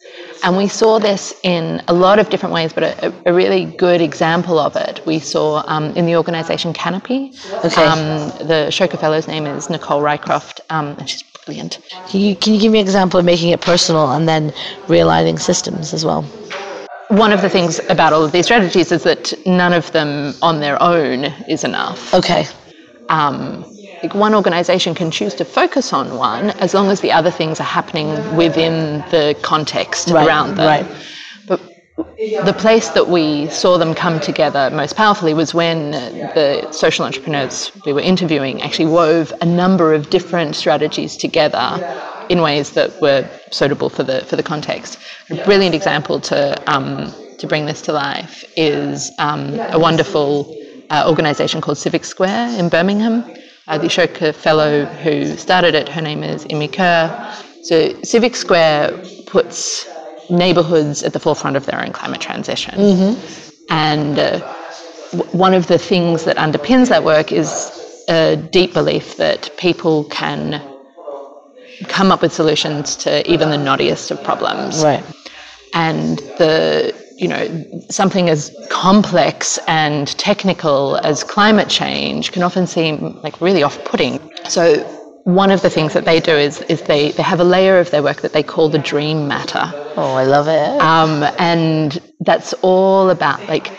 And 0.45 0.59
we 0.59 0.69
saw 0.69 0.99
this 0.99 1.35
in 1.43 1.83
a 1.89 1.95
lot 1.95 2.19
of 2.19 2.29
different 2.29 2.55
ways, 2.55 2.71
but 2.73 2.83
a, 2.83 3.15
a- 3.25 3.33
really 3.33 3.65
good 3.65 4.03
example 4.03 4.59
of 4.59 4.77
it 4.77 5.01
we 5.07 5.19
saw 5.19 5.65
um, 5.67 5.85
in 5.97 6.05
the 6.05 6.17
organisation 6.17 6.75
Canopy. 6.75 7.33
Okay. 7.65 7.83
Um, 7.83 8.29
the 8.47 8.67
Ashoka 8.69 9.01
Fellow's 9.01 9.27
name 9.27 9.47
is 9.47 9.71
Nicole 9.71 10.03
Rycroft, 10.03 10.61
um, 10.69 10.97
and 10.99 11.09
she's 11.09 11.23
brilliant. 11.47 11.81
Can 12.09 12.21
you, 12.21 12.37
can 12.37 12.53
you 12.53 12.61
give 12.61 12.71
me 12.73 12.81
an 12.81 12.85
example 12.87 13.19
of 13.19 13.25
making 13.25 13.51
it 13.51 13.63
personal 13.63 14.13
and 14.13 14.29
then 14.29 14.51
realigning 14.87 15.41
systems 15.41 15.95
as 15.95 16.05
well? 16.05 16.23
One 17.09 17.33
of 17.33 17.41
the 17.41 17.49
things 17.49 17.81
about 17.89 18.13
all 18.13 18.23
of 18.25 18.33
these 18.33 18.45
strategies 18.45 18.93
is 18.93 19.03
that 19.05 19.33
none 19.47 19.73
of 19.73 19.91
them 19.93 20.35
on 20.43 20.61
their 20.61 20.81
own 20.83 21.25
is 21.49 21.65
enough. 21.65 22.13
Okay. 22.13 22.47
um, 23.09 23.65
like 24.05 24.15
one 24.15 24.35
organization 24.35 24.95
can 24.95 25.11
choose 25.11 25.35
to 25.35 25.45
focus 25.45 25.93
on 25.93 26.17
one 26.19 26.51
as 26.61 26.75
long 26.75 26.91
as 26.91 27.01
the 27.01 27.11
other 27.11 27.31
things 27.31 27.59
are 27.59 27.71
happening 27.79 28.09
within 28.37 28.99
the 29.11 29.35
context 29.43 30.11
Right, 30.11 30.27
around 30.27 30.57
them. 30.57 30.67
right. 30.67 30.87
But 31.49 31.61
the 32.45 32.55
place 32.59 32.89
that 32.91 33.09
we 33.09 33.49
saw 33.49 33.79
them 33.79 33.95
come 33.95 34.21
together 34.21 34.71
most 34.71 34.95
powerfully 34.95 35.33
was 35.33 35.55
when 35.55 35.93
the 35.93 36.71
social 36.71 37.05
entrepreneurs 37.07 37.73
we 37.87 37.93
were 37.95 38.01
interviewing 38.03 38.61
actually 38.61 38.91
wove 39.01 39.33
a 39.41 39.47
number 39.47 39.95
of 39.95 40.11
different 40.11 40.55
strategies 40.55 41.17
together 41.17 41.67
in 42.29 42.41
ways 42.43 42.71
that 42.73 42.91
were 43.01 43.27
suitable 43.51 43.89
for 43.89 44.03
the 44.03 44.21
for 44.27 44.37
the 44.37 44.43
context. 44.43 44.99
A 45.31 45.43
brilliant 45.45 45.75
example 45.75 46.21
to 46.31 46.39
um, 46.75 47.13
to 47.39 47.47
bring 47.47 47.65
this 47.67 47.81
to 47.83 47.93
life 47.93 48.45
is 48.57 49.11
um, 49.19 49.59
a 49.77 49.79
wonderful 49.79 50.31
uh, 50.91 51.05
organisation 51.09 51.61
called 51.63 51.79
Civic 51.79 52.05
Square 52.05 52.59
in 52.59 52.69
Birmingham. 52.69 53.25
Uh, 53.67 53.79
the 53.79 53.87
Ashoka 53.87 54.35
fellow 54.35 54.85
who 54.85 55.37
started 55.37 55.75
it, 55.75 55.89
her 55.89 56.03
name 56.03 56.23
is 56.23 56.45
Immy 56.47 56.69
Kaur. 56.71 57.09
So 57.63 57.95
Civic 58.03 58.37
Square 58.37 59.03
puts 59.27 59.89
neighbourhoods 60.29 61.03
at 61.03 61.13
the 61.15 61.21
forefront 61.21 61.57
of 61.57 61.65
their 61.67 61.81
own 61.83 61.93
climate 61.93 62.21
transition. 62.21 63.17
And 63.71 64.19
uh, 64.19 64.55
w- 65.13 65.31
one 65.39 65.55
of 65.55 65.67
the 65.69 65.79
things 65.79 66.25
that 66.25 66.37
underpins 66.37 66.91
that 66.91 67.05
work 67.05 67.33
is 67.33 67.49
a 68.09 68.37
deep 68.37 68.75
belief 68.75 69.17
that 69.17 69.51
people 69.57 70.05
can 70.05 70.61
come 71.89 72.13
up 72.13 72.21
with 72.21 72.33
solutions 72.35 72.97
to 72.97 73.31
even 73.31 73.49
the 73.49 73.57
knottiest 73.57 74.11
of 74.11 74.23
problems. 74.23 74.85
Right. 74.85 75.05
And 75.73 76.19
the 76.39 76.95
you 77.17 77.29
know 77.29 77.83
something 77.91 78.29
as 78.29 78.55
complex 78.71 79.59
and 79.69 80.09
technical 80.19 80.97
as 80.99 81.25
climate 81.25 81.69
change 81.69 82.33
can 82.33 82.43
often 82.43 82.67
seem 82.67 83.21
like 83.23 83.41
really 83.41 83.63
off-putting. 83.63 84.21
So 84.49 84.83
one 85.25 85.51
of 85.51 85.63
the 85.63 85.71
things 85.71 85.95
that 85.95 86.05
they 86.05 86.21
do 86.21 86.33
is 86.33 86.61
is 86.63 86.83
they, 86.83 87.13
they 87.13 87.23
have 87.23 87.41
a 87.41 87.45
layer 87.45 87.79
of 87.79 87.91
their 87.91 88.03
work 88.03 88.21
that 88.21 88.33
they 88.33 88.43
call 88.43 88.69
the 88.69 88.79
dream 88.79 89.27
matter. 89.27 89.71
Oh, 89.97 90.15
I 90.15 90.25
love 90.25 90.49
it. 90.49 90.81
Um, 90.81 91.23
and 91.39 91.99
that's 92.21 92.53
all 92.63 93.11
about 93.11 93.47
like 93.49 93.73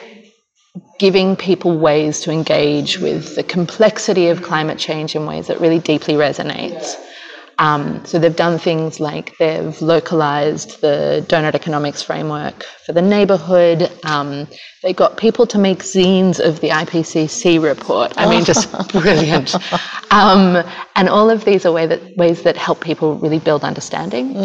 giving 0.97 1.35
people 1.35 1.77
ways 1.77 2.21
to 2.21 2.31
engage 2.31 2.99
with 2.99 3.35
the 3.35 3.43
complexity 3.43 4.29
of 4.29 4.41
climate 4.41 4.79
change 4.79 5.15
in 5.15 5.25
ways 5.25 5.47
that 5.47 5.59
really 5.59 5.79
deeply 5.79 6.15
resonates. 6.15 6.95
Um, 7.57 8.03
so 8.05 8.19
they've 8.19 8.35
done 8.35 8.57
things 8.59 8.99
like 8.99 9.37
they've 9.37 9.81
localized 9.81 10.81
the 10.81 11.25
donut 11.29 11.55
economics 11.55 12.01
framework 12.01 12.63
for 12.85 12.91
the 12.93 13.01
neighborhood. 13.01 13.89
Um, 14.03 14.47
they 14.83 14.93
got 14.93 15.17
people 15.17 15.47
to 15.47 15.57
make 15.57 15.79
zines 15.79 16.39
of 16.39 16.59
the 16.59 16.69
IPCC 16.69 17.61
report. 17.63 18.13
I 18.17 18.29
mean, 18.29 18.43
just 18.43 18.69
brilliant. 18.91 19.55
Um, 20.11 20.63
and 20.95 21.07
all 21.09 21.29
of 21.29 21.45
these 21.45 21.65
are 21.65 21.71
way 21.71 21.87
that, 21.87 22.01
ways 22.17 22.43
that 22.43 22.57
help 22.57 22.81
people 22.81 23.15
really 23.17 23.39
build 23.39 23.63
understanding. 23.63 24.35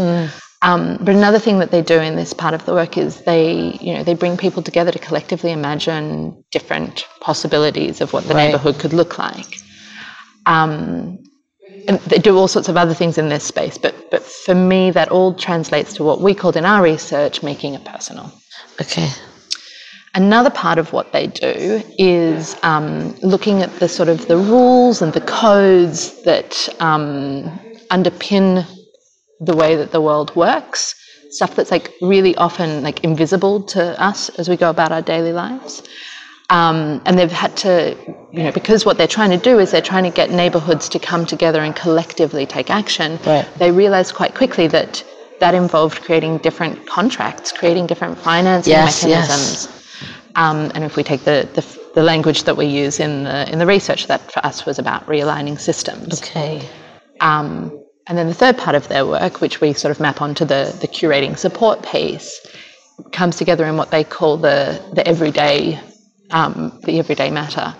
Um, 0.62 0.98
but 1.00 1.14
another 1.14 1.38
thing 1.38 1.58
that 1.60 1.70
they 1.70 1.80
do 1.82 1.98
in 1.98 2.16
this 2.16 2.34
part 2.34 2.52
of 2.54 2.66
the 2.66 2.74
work 2.74 2.98
is 2.98 3.22
they, 3.22 3.78
you 3.80 3.94
know, 3.94 4.04
they 4.04 4.14
bring 4.14 4.36
people 4.36 4.62
together 4.62 4.92
to 4.92 4.98
collectively 4.98 5.52
imagine 5.52 6.44
different 6.52 7.06
possibilities 7.20 8.00
of 8.02 8.12
what 8.12 8.24
the 8.28 8.34
Right. 8.34 8.46
neighborhood 8.46 8.78
could 8.78 8.92
look 8.92 9.18
like. 9.18 9.58
Um, 10.46 11.18
they 11.98 12.18
do 12.18 12.36
all 12.36 12.48
sorts 12.48 12.68
of 12.68 12.76
other 12.76 12.94
things 12.94 13.18
in 13.18 13.28
this 13.28 13.44
space, 13.44 13.78
but 13.78 14.10
but 14.10 14.22
for 14.22 14.54
me, 14.54 14.90
that 14.90 15.08
all 15.10 15.34
translates 15.34 15.94
to 15.94 16.04
what 16.04 16.20
we 16.20 16.34
called 16.34 16.56
in 16.56 16.64
our 16.64 16.82
research 16.82 17.42
making 17.42 17.74
it 17.74 17.84
personal. 17.84 18.32
Okay. 18.80 19.08
Another 20.14 20.50
part 20.50 20.78
of 20.78 20.92
what 20.92 21.12
they 21.12 21.28
do 21.28 21.82
is 21.96 22.56
um, 22.64 23.14
looking 23.22 23.62
at 23.62 23.72
the 23.78 23.88
sort 23.88 24.08
of 24.08 24.26
the 24.26 24.36
rules 24.36 25.02
and 25.02 25.12
the 25.12 25.20
codes 25.20 26.22
that 26.24 26.68
um, 26.80 27.44
underpin 27.90 28.66
the 29.38 29.54
way 29.54 29.76
that 29.76 29.92
the 29.92 30.00
world 30.00 30.34
works. 30.34 30.96
Stuff 31.30 31.54
that's 31.54 31.70
like 31.70 31.94
really 32.02 32.34
often 32.36 32.82
like 32.82 33.04
invisible 33.04 33.62
to 33.62 34.00
us 34.02 34.30
as 34.30 34.48
we 34.48 34.56
go 34.56 34.68
about 34.68 34.90
our 34.90 35.02
daily 35.02 35.32
lives. 35.32 35.82
Um, 36.50 37.00
and 37.06 37.16
they've 37.16 37.30
had 37.30 37.56
to, 37.58 37.96
you 38.32 38.42
know, 38.42 38.50
because 38.50 38.84
what 38.84 38.98
they're 38.98 39.06
trying 39.06 39.30
to 39.30 39.36
do 39.38 39.60
is 39.60 39.70
they're 39.70 39.80
trying 39.80 40.02
to 40.02 40.10
get 40.10 40.30
neighborhoods 40.30 40.88
to 40.88 40.98
come 40.98 41.24
together 41.24 41.60
and 41.62 41.76
collectively 41.76 42.44
take 42.44 42.70
action. 42.70 43.18
Right. 43.24 43.48
They 43.58 43.70
realized 43.70 44.14
quite 44.14 44.34
quickly 44.34 44.66
that 44.68 45.04
that 45.38 45.54
involved 45.54 46.02
creating 46.02 46.38
different 46.38 46.86
contracts, 46.86 47.52
creating 47.52 47.86
different 47.86 48.18
financing 48.18 48.72
Yes, 48.72 49.04
yes. 49.04 49.28
mechanisms. 49.28 49.86
Um, 50.34 50.70
and 50.74 50.84
if 50.84 50.96
we 50.96 51.02
take 51.02 51.22
the, 51.22 51.48
the, 51.54 51.80
the 51.94 52.02
language 52.02 52.44
that 52.44 52.56
we 52.56 52.66
use 52.66 53.00
in 53.00 53.24
the, 53.24 53.50
in 53.50 53.58
the 53.58 53.66
research, 53.66 54.06
that 54.08 54.30
for 54.30 54.44
us 54.44 54.66
was 54.66 54.78
about 54.78 55.06
realigning 55.06 55.58
systems. 55.58 56.20
Okay. 56.20 56.68
Um, 57.20 57.82
and 58.06 58.18
then 58.18 58.26
the 58.26 58.34
third 58.34 58.58
part 58.58 58.76
of 58.76 58.88
their 58.88 59.06
work, 59.06 59.40
which 59.40 59.60
we 59.60 59.72
sort 59.72 59.92
of 59.92 60.00
map 60.00 60.20
onto 60.20 60.44
the, 60.44 60.76
the 60.80 60.88
curating 60.88 61.38
support 61.38 61.82
piece, 61.84 62.44
comes 63.12 63.36
together 63.36 63.64
in 63.66 63.76
what 63.76 63.90
they 63.90 64.04
call 64.04 64.36
the, 64.36 64.82
the 64.94 65.06
everyday 65.06 65.80
um, 66.30 66.78
the 66.84 66.98
everyday 66.98 67.30
matter. 67.30 67.74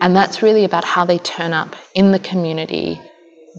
And 0.00 0.16
that's 0.16 0.42
really 0.42 0.64
about 0.64 0.84
how 0.84 1.04
they 1.04 1.18
turn 1.18 1.52
up 1.52 1.76
in 1.94 2.12
the 2.12 2.18
community 2.18 3.00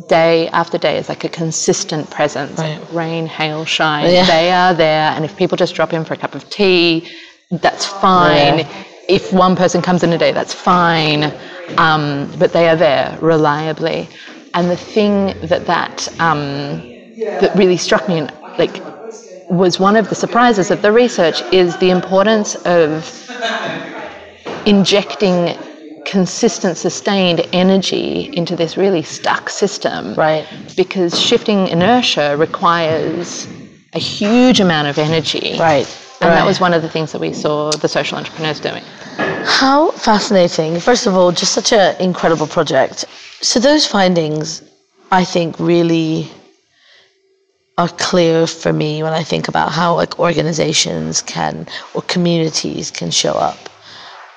day 0.08 0.48
after 0.50 0.78
day 0.78 0.98
as 0.98 1.10
like 1.10 1.24
a 1.24 1.30
consistent 1.30 2.10
presence. 2.10 2.60
Right. 2.60 2.82
Rain, 2.92 3.28
hail, 3.28 3.66
shine. 3.66 4.12
Yeah. 4.12 4.26
They 4.26 4.52
are 4.52 4.74
there. 4.74 5.12
And 5.12 5.24
if 5.24 5.38
people 5.38 5.58
just 5.58 5.76
drop 5.76 5.94
in 5.94 6.04
for 6.04 6.14
a 6.14 6.18
cup 6.18 6.36
of 6.36 6.50
tea, 6.50 7.10
that's 7.52 7.86
fine. 7.86 8.60
Yeah. 8.60 8.84
If 9.08 9.34
one 9.34 9.56
person 9.56 9.82
comes 9.82 10.04
in 10.04 10.12
a 10.14 10.18
day, 10.18 10.32
that's 10.32 10.54
fine. 10.54 11.34
Um, 11.78 12.32
but 12.38 12.54
they 12.54 12.70
are 12.70 12.76
there 12.76 13.18
reliably. 13.22 14.10
And 14.54 14.70
the 14.70 14.78
thing 14.78 15.34
that 15.48 15.66
that 15.66 16.08
um, 16.20 16.80
that 17.18 17.56
really 17.56 17.78
struck 17.78 18.08
me, 18.08 18.28
like, 18.58 18.82
was 19.50 19.80
one 19.80 19.96
of 19.96 20.10
the 20.10 20.16
surprises 20.16 20.72
of 20.72 20.82
the 20.82 20.92
research 20.92 21.42
is 21.52 21.78
the 21.78 21.90
importance 21.90 22.56
of 22.66 23.06
injecting 24.66 25.58
consistent, 26.06 26.78
sustained 26.78 27.48
energy 27.54 28.30
into 28.36 28.56
this 28.56 28.78
really 28.78 29.04
stuck 29.04 29.50
system. 29.50 30.14
Right. 30.16 30.48
Because 30.76 31.20
shifting 31.20 31.68
inertia 31.68 32.36
requires 32.38 33.48
a 33.94 34.00
huge 34.00 34.60
amount 34.60 34.88
of 34.88 34.98
energy. 34.98 35.56
Right. 35.60 35.88
And 36.22 36.30
right. 36.30 36.36
that 36.36 36.46
was 36.46 36.60
one 36.60 36.74
of 36.74 36.82
the 36.82 36.90
things 36.90 37.12
that 37.12 37.22
we 37.22 37.34
saw 37.34 37.72
the 37.72 37.88
social 37.88 38.18
entrepreneurs 38.18 38.60
doing. 38.60 38.84
How 39.46 39.92
fascinating. 39.92 40.80
First 40.80 41.06
of 41.06 41.16
all, 41.16 41.32
just 41.32 41.54
such 41.54 41.74
an 41.74 42.00
incredible 42.02 42.48
project. 42.48 43.06
So, 43.42 43.60
those 43.60 43.86
findings, 43.86 44.64
I 45.12 45.26
think, 45.26 45.60
really 45.60 46.32
are 47.78 47.90
clear 47.90 48.48
for 48.48 48.72
me 48.72 49.04
when 49.04 49.14
I 49.14 49.24
think 49.24 49.48
about 49.48 49.72
how 49.72 49.96
like 49.96 50.20
organizations 50.20 51.22
can 51.24 51.68
or 51.94 52.04
communities 52.04 52.90
can 52.92 53.12
show 53.12 53.34
up 53.34 53.70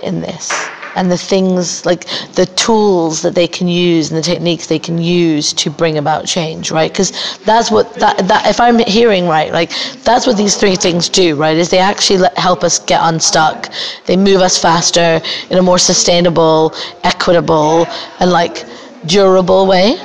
in 0.00 0.20
this 0.20 0.50
and 0.96 1.10
the 1.10 1.16
things 1.16 1.84
like 1.86 2.06
the 2.32 2.46
tools 2.56 3.22
that 3.22 3.34
they 3.34 3.46
can 3.46 3.68
use 3.68 4.10
and 4.10 4.18
the 4.18 4.22
techniques 4.22 4.66
they 4.66 4.78
can 4.78 4.98
use 4.98 5.52
to 5.52 5.70
bring 5.70 5.98
about 5.98 6.26
change 6.26 6.70
right? 6.70 6.90
Because 6.90 7.38
that's 7.44 7.70
what 7.70 7.92
that, 7.94 8.16
that 8.28 8.46
if 8.46 8.60
i'm 8.60 8.78
hearing 8.80 9.26
right 9.26 9.52
like 9.52 9.70
that's 10.04 10.26
what 10.26 10.36
these 10.36 10.56
three 10.56 10.76
things 10.76 11.08
do 11.08 11.36
right 11.36 11.56
is 11.56 11.70
they 11.70 11.78
actually 11.78 12.18
let, 12.18 12.36
help 12.38 12.64
us 12.64 12.78
get 12.78 13.00
unstuck. 13.02 13.70
They 14.06 14.16
move 14.16 14.40
us 14.40 14.58
faster 14.58 15.20
in 15.50 15.58
a 15.58 15.62
more 15.62 15.78
sustainable 15.78 16.72
equitable 17.04 17.86
and 18.20 18.30
like 18.30 18.64
durable 19.06 19.66
way. 19.66 19.96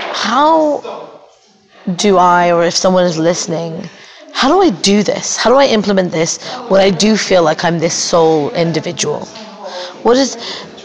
How 0.00 1.10
do 1.96 2.16
I, 2.18 2.52
or 2.52 2.64
if 2.64 2.74
someone 2.74 3.04
is 3.04 3.18
listening, 3.18 3.88
how 4.44 4.50
do 4.50 4.60
I 4.60 4.68
do 4.92 5.02
this? 5.02 5.38
How 5.38 5.48
do 5.48 5.56
I 5.56 5.64
implement 5.64 6.12
this 6.12 6.36
when 6.68 6.78
I 6.78 6.90
do 6.90 7.16
feel 7.16 7.42
like 7.42 7.64
I'm 7.64 7.78
this 7.78 7.94
sole 7.94 8.50
individual? 8.50 9.20
What 10.02 10.18
is, 10.18 10.36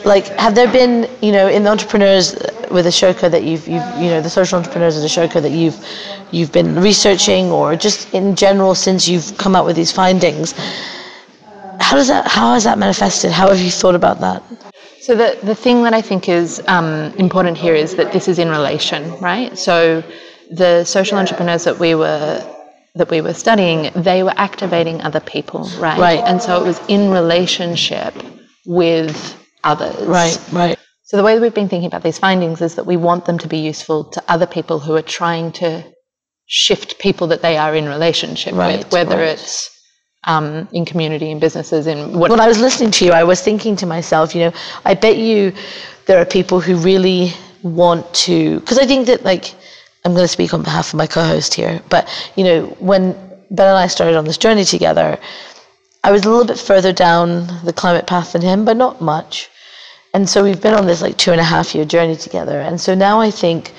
like, 0.06 0.28
have 0.44 0.56
there 0.56 0.72
been, 0.72 1.10
you 1.22 1.34
know, 1.34 1.50
in 1.50 1.64
the 1.66 1.70
entrepreneurs 1.70 2.36
with 2.72 2.86
Ashoka 2.86 3.30
that 3.30 3.44
you've, 3.44 3.68
you've, 3.68 3.84
you 3.98 4.10
know, 4.12 4.22
the 4.22 4.30
social 4.30 4.58
entrepreneurs 4.60 4.96
at 4.96 5.04
Ashoka 5.04 5.42
that 5.42 5.52
you've, 5.52 5.78
you've 6.32 6.54
been 6.54 6.74
researching, 6.76 7.52
or 7.52 7.76
just 7.76 8.14
in 8.14 8.34
general 8.34 8.76
since 8.76 9.10
you've 9.10 9.38
come 9.38 9.58
out 9.58 9.66
with 9.66 9.76
these 9.76 9.92
findings? 9.92 10.54
How 11.82 11.98
does 11.98 12.08
that, 12.08 12.28
how 12.28 12.54
has 12.54 12.64
that 12.64 12.78
manifested? 12.78 13.30
How 13.30 13.50
have 13.50 13.60
you 13.60 13.72
thought 13.72 13.96
about 13.96 14.22
that? 14.22 14.42
So 15.02 15.16
the, 15.16 15.38
the 15.44 15.54
thing 15.54 15.84
that 15.84 15.94
I 15.94 16.02
think 16.02 16.30
is 16.30 16.64
um, 16.68 17.12
important 17.18 17.58
here 17.58 17.76
is 17.76 17.98
that 17.98 18.14
this 18.14 18.30
is 18.30 18.40
in 18.40 18.48
relation, 18.48 19.20
right? 19.20 19.58
So 19.58 20.02
the 20.50 20.86
social 20.86 21.18
entrepreneurs 21.18 21.66
that 21.66 21.78
we 21.78 21.94
were 21.94 22.56
that 22.96 23.10
we 23.10 23.22
were 23.22 23.34
studying, 23.34 23.92
they 23.96 24.24
were 24.24 24.34
activating 24.36 25.02
other 25.02 25.20
people, 25.20 25.70
right? 25.78 26.00
Right. 26.00 26.24
And 26.26 26.42
so 26.42 26.62
it 26.62 26.66
was 26.66 26.80
in 26.88 27.12
relationship 27.12 28.14
with 28.66 29.36
others. 29.64 30.06
Right, 30.08 30.40
right. 30.52 30.80
So 31.04 31.18
the 31.18 31.24
way 31.24 31.36
that 31.36 31.42
we've 31.42 31.54
been 31.54 31.70
thinking 31.70 31.88
about 31.88 32.04
these 32.04 32.20
findings 32.20 32.62
is 32.62 32.76
that 32.76 32.86
we 32.86 32.98
want 32.98 33.26
them 33.26 33.38
to 33.40 33.48
be 33.48 33.58
useful 33.58 34.04
to 34.06 34.24
other 34.28 34.46
people 34.46 34.80
who 34.80 34.96
are 34.96 35.02
trying 35.02 35.52
to 35.54 35.84
shift 36.46 37.00
people 37.00 37.28
that 37.28 37.42
they 37.42 37.58
are 37.58 37.76
in 37.76 37.88
relationship 37.88 38.54
Right, 38.54 38.80
with, 38.80 38.92
whether 38.92 39.18
right. 39.18 39.30
it's 39.30 39.70
um, 40.26 40.68
in 40.72 40.86
community, 40.86 41.32
in 41.32 41.40
businesses, 41.40 41.88
in 41.88 42.18
what. 42.18 42.30
when 42.30 42.40
I 42.40 42.48
was 42.48 42.60
listening 42.60 42.92
to 42.92 43.06
you, 43.06 43.12
I 43.12 43.24
was 43.24 43.42
thinking 43.42 43.76
to 43.78 43.86
myself, 43.86 44.36
you 44.36 44.42
know, 44.42 44.54
I 44.86 44.94
bet 44.94 45.18
you 45.18 45.54
there 46.06 46.20
are 46.20 46.26
people 46.26 46.60
who 46.60 46.76
really 46.76 47.32
want 47.64 48.12
to, 48.14 48.60
because 48.60 48.78
I 48.78 48.86
think 48.86 49.08
that, 49.08 49.24
like, 49.24 49.56
I'm 50.10 50.16
going 50.16 50.24
to 50.24 50.28
speak 50.28 50.54
on 50.56 50.64
behalf 50.64 50.92
of 50.92 50.98
my 50.98 51.06
co 51.06 51.24
host 51.24 51.54
here, 51.54 51.82
but, 51.90 52.10
you 52.36 52.44
know, 52.44 52.66
when 52.80 53.14
Ben 53.52 53.68
and 53.68 53.78
I 53.78 53.86
started 53.86 54.18
on 54.18 54.26
this 54.26 54.38
journey 54.38 54.66
together, 54.66 55.20
I 56.04 56.12
was 56.12 56.24
a 56.26 56.30
little 56.30 56.46
bit 56.46 56.58
further 56.58 56.92
down 56.92 57.48
the 57.64 57.74
climate 57.74 58.08
path 58.08 58.34
than 58.34 58.42
him, 58.42 58.66
but 58.66 58.76
not 58.76 59.02
much. 59.02 59.50
And 60.14 60.28
so 60.28 60.44
we've 60.44 60.60
been 60.60 60.74
on 60.74 60.88
this 60.88 61.04
like 61.04 61.18
two 61.18 61.32
and 61.32 61.40
a 61.40 61.44
half 61.44 61.76
year 61.76 61.86
journey 61.86 62.16
together. 62.16 62.60
And 62.60 62.82
so 62.82 62.96
now 62.96 63.22
I 63.22 63.30
think 63.30 63.72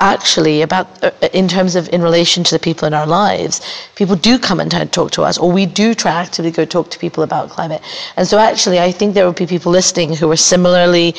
actually 0.00 0.60
about 0.62 1.02
uh, 1.02 1.12
in 1.32 1.48
terms 1.48 1.76
of 1.76 1.88
in 1.90 2.02
relation 2.02 2.42
to 2.44 2.54
the 2.54 2.58
people 2.58 2.86
in 2.88 2.92
our 2.92 3.06
lives 3.06 3.60
people 3.94 4.16
do 4.16 4.36
come 4.36 4.58
and 4.58 4.92
talk 4.92 5.12
to 5.12 5.22
us 5.22 5.38
or 5.38 5.50
we 5.52 5.64
do 5.64 5.94
try 5.94 6.10
actively 6.10 6.50
go 6.50 6.64
talk 6.64 6.90
to 6.90 6.98
people 6.98 7.22
about 7.22 7.48
climate 7.48 7.80
and 8.16 8.26
so 8.26 8.36
actually 8.36 8.80
i 8.80 8.90
think 8.90 9.14
there 9.14 9.24
will 9.24 9.32
be 9.32 9.46
people 9.46 9.70
listening 9.70 10.12
who 10.12 10.28
are 10.28 10.36
similarly 10.36 11.14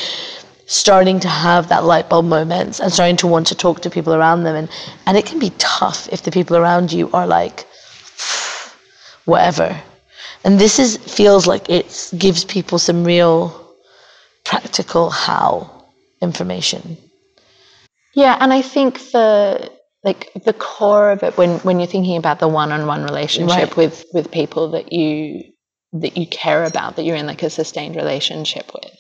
starting 0.66 1.20
to 1.20 1.28
have 1.28 1.70
that 1.70 1.84
light 1.84 2.10
bulb 2.10 2.26
moments 2.26 2.80
and 2.80 2.92
starting 2.92 3.18
to 3.18 3.28
want 3.28 3.48
to 3.48 3.56
talk 3.56 3.82
to 3.82 3.90
people 3.90 4.14
around 4.14 4.44
them 4.44 4.56
and 4.56 4.70
and 5.06 5.18
it 5.18 5.26
can 5.26 5.40
be 5.40 5.52
tough 5.58 6.08
if 6.12 6.24
the 6.24 6.32
people 6.32 6.56
around 6.56 6.92
you 6.92 7.10
are 7.12 7.28
like 7.28 7.68
whatever 9.26 9.82
and 10.44 10.60
this 10.60 10.80
is 10.80 10.98
feels 10.98 11.48
like 11.48 11.70
it 11.70 12.12
gives 12.18 12.44
people 12.46 12.78
some 12.80 13.04
real 13.04 13.60
practical 14.44 15.10
how 15.10 15.86
information. 16.22 16.98
Yeah, 18.14 18.38
and 18.40 18.54
I 18.54 18.62
think 18.62 19.00
the 19.12 19.72
like 20.04 20.32
the 20.46 20.54
core 20.54 21.12
of 21.12 21.24
it 21.24 21.38
when 21.38 21.60
when 21.60 21.80
you're 21.80 21.88
thinking 21.88 22.18
about 22.18 22.40
the 22.40 22.48
one-on-one 22.48 23.04
relationship 23.04 23.70
Right. 23.70 23.78
with 23.78 24.06
with 24.14 24.32
people 24.32 24.72
that 24.72 24.92
you 24.92 25.44
that 25.94 26.18
you 26.18 26.28
care 26.28 26.66
about 26.66 26.96
that 26.96 27.04
you're 27.04 27.16
in 27.16 27.28
like 27.28 27.44
a 27.44 27.50
sustained 27.50 27.96
relationship 27.96 28.72
with 28.74 28.92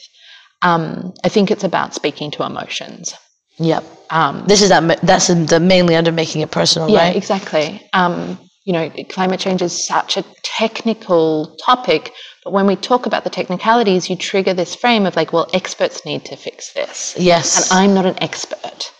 um, 0.63 1.13
i 1.23 1.30
think 1.30 1.52
it's 1.52 1.63
about 1.63 1.93
speaking 1.93 2.32
to 2.32 2.43
emotions 2.43 3.13
Yep. 3.60 3.84
um, 4.10 4.45
This 4.47 4.63
is 4.63 4.69
that. 4.69 4.99
That's 5.04 5.28
the 5.28 5.60
mainly 5.60 5.95
under 5.95 6.12
making 6.12 6.41
it 6.41 6.49
personal, 6.49 6.89
yeah 6.89 7.04
right? 7.08 7.15
exactly 7.15 7.88
um, 7.93 8.39
you 8.65 8.73
know 8.73 8.89
climate 9.10 9.39
change 9.39 9.62
is 9.62 9.86
such 9.88 10.17
a 10.17 10.23
technical 10.41 11.56
topic 11.63 12.12
but 12.43 12.52
when 12.52 12.65
we 12.65 12.76
talk 12.76 13.06
about 13.06 13.23
the 13.23 13.30
technicalities 13.30 14.10
you 14.10 14.15
trigger 14.15 14.54
this 14.56 14.73
frame 14.76 15.06
of 15.06 15.15
like 15.15 15.32
well 15.34 15.47
experts 15.54 16.04
need 16.06 16.26
to 16.26 16.36
fix 16.36 16.73
this 16.73 17.15
Yes. 17.17 17.47
and 17.71 17.80
I'm 17.80 17.93
not 17.93 18.06
an 18.08 18.17
expert. 18.23 18.91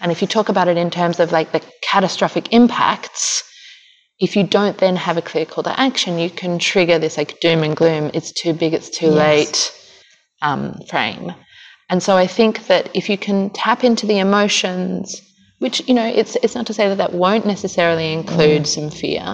And 0.00 0.12
if 0.12 0.20
you 0.22 0.28
talk 0.28 0.48
about 0.50 0.68
it 0.68 0.76
in 0.76 0.90
terms 0.90 1.18
of 1.20 1.32
like 1.32 1.50
the 1.52 1.62
catastrophic 1.82 2.52
impacts, 2.52 3.42
if 4.20 4.36
you 4.36 4.44
don't 4.44 4.76
then 4.78 4.94
have 4.96 5.16
a 5.16 5.22
clear 5.22 5.46
call 5.46 5.64
to 5.64 5.80
action, 5.80 6.18
you 6.18 6.30
can 6.30 6.58
trigger 6.58 6.98
this 6.98 7.16
like 7.16 7.40
doom 7.40 7.62
and 7.62 7.74
gloom, 7.74 8.10
it's 8.14 8.30
too 8.32 8.52
big, 8.52 8.72
it's 8.74 8.90
too 8.90 9.06
Yes. 9.06 9.16
late 9.16 9.72
um, 10.46 10.62
frame. 10.90 11.26
And 11.90 12.02
so 12.02 12.16
I 12.16 12.26
think 12.38 12.66
that 12.66 12.84
if 12.94 13.04
you 13.10 13.18
can 13.26 13.50
tap 13.50 13.84
into 13.84 14.06
the 14.06 14.18
emotions, 14.18 15.20
which, 15.58 15.76
you 15.88 15.94
know, 15.94 16.06
it's, 16.20 16.36
it's 16.42 16.54
not 16.54 16.66
to 16.66 16.74
say 16.78 16.88
that 16.88 16.98
that 16.98 17.12
won't 17.12 17.46
necessarily 17.46 18.12
include 18.12 18.62
Mm. 18.62 18.66
some 18.74 18.90
fear, 18.90 19.26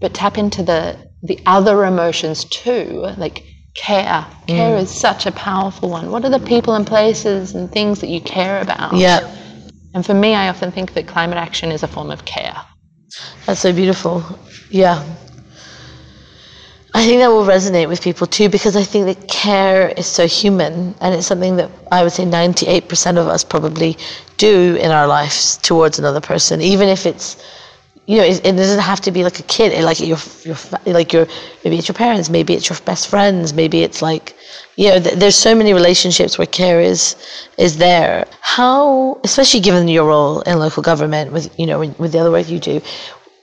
but 0.00 0.12
tap 0.22 0.36
into 0.38 0.62
the, 0.62 0.82
the 1.22 1.38
other 1.46 1.84
emotions 1.84 2.44
too, 2.44 2.84
like 3.24 3.36
care. 3.76 4.26
Care 4.46 4.76
Mm. 4.76 4.82
is 4.82 4.90
such 4.90 5.26
a 5.26 5.32
powerful 5.32 5.88
one. 5.98 6.10
What 6.10 6.24
are 6.24 6.30
the 6.38 6.46
people 6.54 6.74
and 6.74 6.86
places 6.86 7.54
and 7.54 7.70
things 7.70 8.00
that 8.00 8.08
you 8.14 8.20
care 8.20 8.60
about? 8.60 8.94
yeah. 8.96 9.20
And 9.94 10.04
for 10.04 10.12
me, 10.14 10.34
I 10.34 10.48
often 10.48 10.70
think 10.72 10.92
that 10.92 11.06
climate 11.06 11.38
action 11.38 11.68
is 11.72 11.82
a 11.82 11.88
form 11.88 12.10
of 12.10 12.20
care. 12.26 12.56
That's 13.46 13.60
so 13.60 13.72
beautiful. 13.72 14.22
Yeah. 14.68 15.02
I 16.96 17.04
think 17.04 17.20
that 17.20 17.28
will 17.28 17.44
resonate 17.44 17.88
with 17.88 18.00
people 18.00 18.26
too 18.26 18.48
because 18.48 18.74
I 18.74 18.82
think 18.82 19.04
that 19.04 19.28
care 19.28 19.90
is 19.98 20.06
so 20.06 20.26
human 20.26 20.94
and 21.02 21.14
it's 21.14 21.26
something 21.26 21.56
that 21.56 21.70
I 21.92 22.02
would 22.02 22.12
say 22.12 22.24
98% 22.24 23.18
of 23.18 23.28
us 23.28 23.44
probably 23.44 23.98
do 24.38 24.76
in 24.76 24.90
our 24.90 25.06
lives 25.06 25.58
towards 25.58 25.98
another 25.98 26.22
person, 26.22 26.62
even 26.62 26.88
if 26.88 27.04
it's 27.04 27.36
you 28.06 28.16
know, 28.16 28.24
it, 28.24 28.40
doesn't 28.42 28.78
have 28.78 29.00
to 29.02 29.10
be 29.10 29.24
like 29.24 29.40
a 29.40 29.42
kid. 29.42 29.84
Like 29.84 30.00
your, 30.00 30.16
your, 30.44 30.56
like 30.86 31.12
your, 31.12 31.26
maybe 31.64 31.76
it's 31.76 31.88
your 31.88 31.96
parents, 31.96 32.30
maybe 32.30 32.54
it's 32.54 32.70
your 32.70 32.78
best 32.86 33.08
friends, 33.08 33.52
maybe 33.52 33.82
it's 33.82 34.00
like, 34.00 34.34
you 34.76 34.88
know, 34.88 35.00
th- 35.00 35.16
there's 35.16 35.34
so 35.34 35.54
many 35.54 35.74
relationships 35.74 36.38
where 36.38 36.46
care 36.46 36.80
is, 36.80 37.16
is 37.58 37.76
there. 37.76 38.24
How, 38.40 39.20
especially 39.24 39.60
given 39.60 39.88
your 39.88 40.06
role 40.06 40.40
in 40.42 40.58
local 40.60 40.84
government 40.84 41.32
with, 41.32 41.52
you 41.58 41.66
know, 41.66 41.80
with 41.80 42.12
the 42.12 42.20
other 42.20 42.30
work 42.30 42.48
you 42.48 42.60
do, 42.60 42.80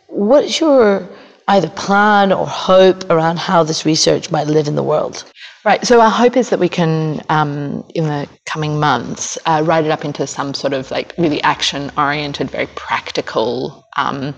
what's 0.08 0.60
your 0.62 1.08
either 1.48 1.70
plan 1.70 2.32
or 2.32 2.48
hope 2.48 3.10
around 3.10 3.40
how 3.40 3.64
this 3.64 3.86
research 3.86 4.32
might 4.32 4.48
live 4.48 4.68
in 4.68 4.76
the 4.76 4.84
world? 4.84 5.24
Right. 5.66 5.86
So 5.86 6.02
our 6.02 6.10
hope 6.10 6.36
is 6.36 6.50
that 6.50 6.60
we 6.60 6.68
can, 6.68 7.22
um, 7.30 7.86
in 7.96 8.06
the 8.06 8.28
coming 8.46 8.80
months, 8.80 9.38
uh, 9.46 9.64
write 9.66 9.86
it 9.86 9.92
up 9.92 10.04
into 10.04 10.28
some 10.28 10.54
sort 10.54 10.74
of 10.74 10.92
like 10.92 11.14
really 11.18 11.42
action-oriented, 11.44 12.52
very 12.52 12.68
practical, 12.76 13.86
um, 13.98 14.36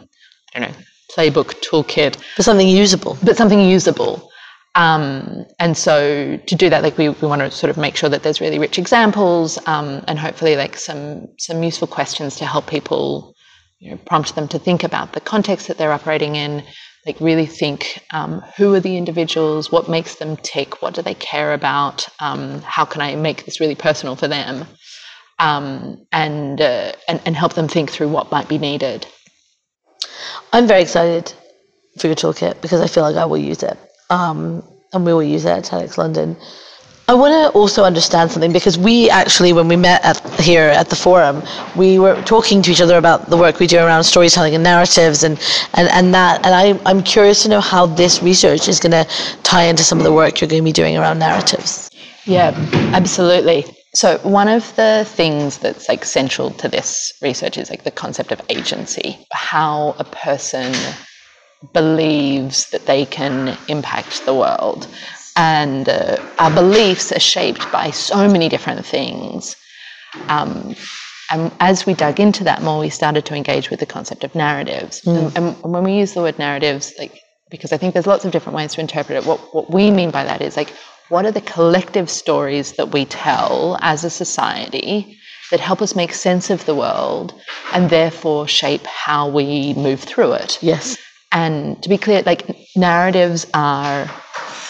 I 0.53 0.59
don't 0.59 0.71
know, 0.71 0.77
playbook 1.15 1.53
toolkit, 1.67 2.17
But 2.35 2.45
something 2.45 2.67
usable. 2.67 3.17
but 3.23 3.37
something 3.37 3.59
usable. 3.61 4.29
Um, 4.75 5.45
and 5.59 5.77
so 5.77 6.37
to 6.37 6.55
do 6.55 6.69
that, 6.69 6.83
like 6.83 6.97
we, 6.97 7.09
we 7.09 7.27
want 7.27 7.41
to 7.41 7.49
sort 7.49 7.69
of 7.69 7.77
make 7.77 7.95
sure 7.95 8.09
that 8.09 8.23
there's 8.23 8.41
really 8.41 8.59
rich 8.59 8.77
examples 8.77 9.57
um, 9.67 10.03
and 10.07 10.19
hopefully 10.19 10.57
like 10.57 10.77
some 10.77 11.27
some 11.39 11.63
useful 11.63 11.87
questions 11.87 12.35
to 12.37 12.45
help 12.45 12.67
people, 12.67 13.34
you 13.79 13.91
know, 13.91 13.97
prompt 14.05 14.35
them 14.35 14.47
to 14.49 14.59
think 14.59 14.83
about 14.83 15.13
the 15.13 15.21
context 15.21 15.67
that 15.67 15.77
they're 15.77 15.91
operating 15.91 16.35
in. 16.35 16.63
Like 17.05 17.19
really 17.19 17.45
think 17.45 18.01
um, 18.11 18.41
who 18.57 18.73
are 18.73 18.79
the 18.79 18.97
individuals, 18.97 19.71
what 19.71 19.87
makes 19.87 20.15
them 20.15 20.37
tick, 20.37 20.81
what 20.81 20.95
do 20.95 21.03
they 21.03 21.13
care 21.13 21.53
about, 21.53 22.07
um, 22.19 22.61
how 22.61 22.83
can 22.83 23.01
I 23.01 23.15
make 23.15 23.45
this 23.45 23.59
really 23.59 23.75
personal 23.75 24.15
for 24.15 24.27
them, 24.27 24.65
um, 25.37 26.03
and, 26.11 26.59
uh, 26.59 26.93
and 27.07 27.21
and 27.25 27.35
help 27.35 27.53
them 27.53 27.67
think 27.67 27.91
through 27.91 28.09
what 28.09 28.31
might 28.31 28.49
be 28.49 28.57
needed. 28.57 29.05
I'm 30.51 30.67
very 30.67 30.81
excited 30.81 31.31
for 31.99 32.07
your 32.07 32.15
toolkit 32.15 32.61
because 32.61 32.81
I 32.81 32.87
feel 32.87 33.03
like 33.03 33.17
I 33.17 33.25
will 33.25 33.37
use 33.37 33.61
it. 33.61 33.77
Um, 34.09 34.63
and 34.93 35.05
we 35.05 35.13
will 35.13 35.23
use 35.23 35.45
it 35.45 35.49
at 35.49 35.63
TEDx 35.63 35.97
London. 35.97 36.37
I 37.07 37.13
want 37.13 37.33
to 37.33 37.55
also 37.55 37.83
understand 37.83 38.31
something 38.31 38.51
because 38.51 38.79
we 38.79 39.11
actually, 39.11 39.53
when 39.53 39.67
we 39.67 39.75
met 39.75 40.03
at, 40.03 40.17
here 40.39 40.69
at 40.69 40.89
the 40.89 40.95
forum, 40.95 41.43
we 41.75 41.99
were 41.99 42.19
talking 42.23 42.63
to 42.63 42.71
each 42.71 42.81
other 42.81 42.97
about 42.97 43.29
the 43.29 43.37
work 43.37 43.59
we 43.59 43.67
do 43.67 43.77
around 43.77 44.03
storytelling 44.05 44.55
and 44.55 44.63
narratives 44.63 45.23
and, 45.23 45.39
and, 45.75 45.87
and 45.89 46.15
that. 46.15 46.43
And 46.43 46.55
I, 46.55 46.79
I'm 46.89 47.03
curious 47.03 47.43
to 47.43 47.49
know 47.49 47.61
how 47.61 47.85
this 47.85 48.23
research 48.23 48.67
is 48.67 48.79
going 48.79 48.91
to 48.91 49.07
tie 49.43 49.65
into 49.65 49.83
some 49.83 49.99
of 49.99 50.03
the 50.03 50.11
work 50.11 50.41
you're 50.41 50.47
going 50.47 50.63
to 50.63 50.65
be 50.65 50.71
doing 50.71 50.97
around 50.97 51.19
narratives. 51.19 51.91
Yeah, 52.25 52.55
absolutely. 52.93 53.65
So 53.93 54.17
one 54.23 54.47
of 54.47 54.75
the 54.75 55.05
things 55.07 55.59
that's 55.59 55.87
like 55.87 56.05
central 56.05 56.49
to 56.51 56.67
this 56.67 57.13
research 57.21 57.59
is 57.59 57.69
like 57.69 57.83
the 57.83 57.91
concept 57.91 58.31
of 58.31 58.41
agency, 58.49 59.19
how 59.31 59.95
a 59.99 60.03
person 60.05 60.73
believes 61.71 62.69
that 62.71 62.87
they 62.87 63.05
can 63.05 63.55
impact 63.67 64.25
the 64.25 64.33
world. 64.33 64.87
And 65.35 65.89
uh, 65.89 66.17
our 66.39 66.51
beliefs 66.51 67.11
are 67.11 67.19
shaped 67.19 67.69
by 67.71 67.91
so 67.91 68.27
many 68.27 68.47
different 68.47 68.85
things. 68.85 69.55
Um, 70.29 70.75
and 71.31 71.51
as 71.59 71.85
we 71.85 71.93
dug 71.93 72.19
into 72.19 72.43
that 72.45 72.61
more, 72.61 72.79
we 72.79 72.89
started 72.89 73.25
to 73.25 73.35
engage 73.35 73.69
with 73.69 73.79
the 73.79 73.85
concept 73.85 74.23
of 74.23 74.33
narratives. 74.35 75.05
And, 75.05 75.35
and 75.35 75.61
when 75.63 75.83
we 75.83 75.93
use 75.93 76.13
the 76.13 76.21
word 76.21 76.39
narratives, 76.39 76.93
like 76.99 77.19
because 77.49 77.71
I 77.71 77.77
think 77.77 77.93
there's 77.93 78.07
lots 78.07 78.25
of 78.25 78.31
different 78.31 78.55
ways 78.55 78.73
to 78.73 78.81
interpret 78.81 79.17
it. 79.17 79.25
What 79.25 79.39
what 79.53 79.71
we 79.71 79.91
mean 79.91 80.11
by 80.11 80.23
that 80.23 80.41
is 80.41 80.57
like 80.57 80.73
what 81.09 81.25
are 81.25 81.31
the 81.31 81.41
collective 81.41 82.09
stories 82.09 82.73
that 82.73 82.91
we 82.91 83.05
tell 83.05 83.77
as 83.81 84.03
a 84.03 84.09
society 84.09 85.17
that 85.51 85.59
help 85.59 85.81
us 85.81 85.95
make 85.95 86.13
sense 86.13 86.49
of 86.49 86.65
the 86.65 86.73
world 86.73 87.33
and 87.73 87.89
therefore 87.89 88.47
shape 88.47 88.85
how 88.85 89.29
we 89.29 89.73
move 89.75 90.01
through 90.01 90.33
it. 90.33 90.57
Yes. 90.61 90.97
And 91.31 91.81
to 91.83 91.89
be 91.89 91.97
clear, 91.97 92.23
like 92.23 92.49
narratives 92.75 93.45
are 93.53 94.09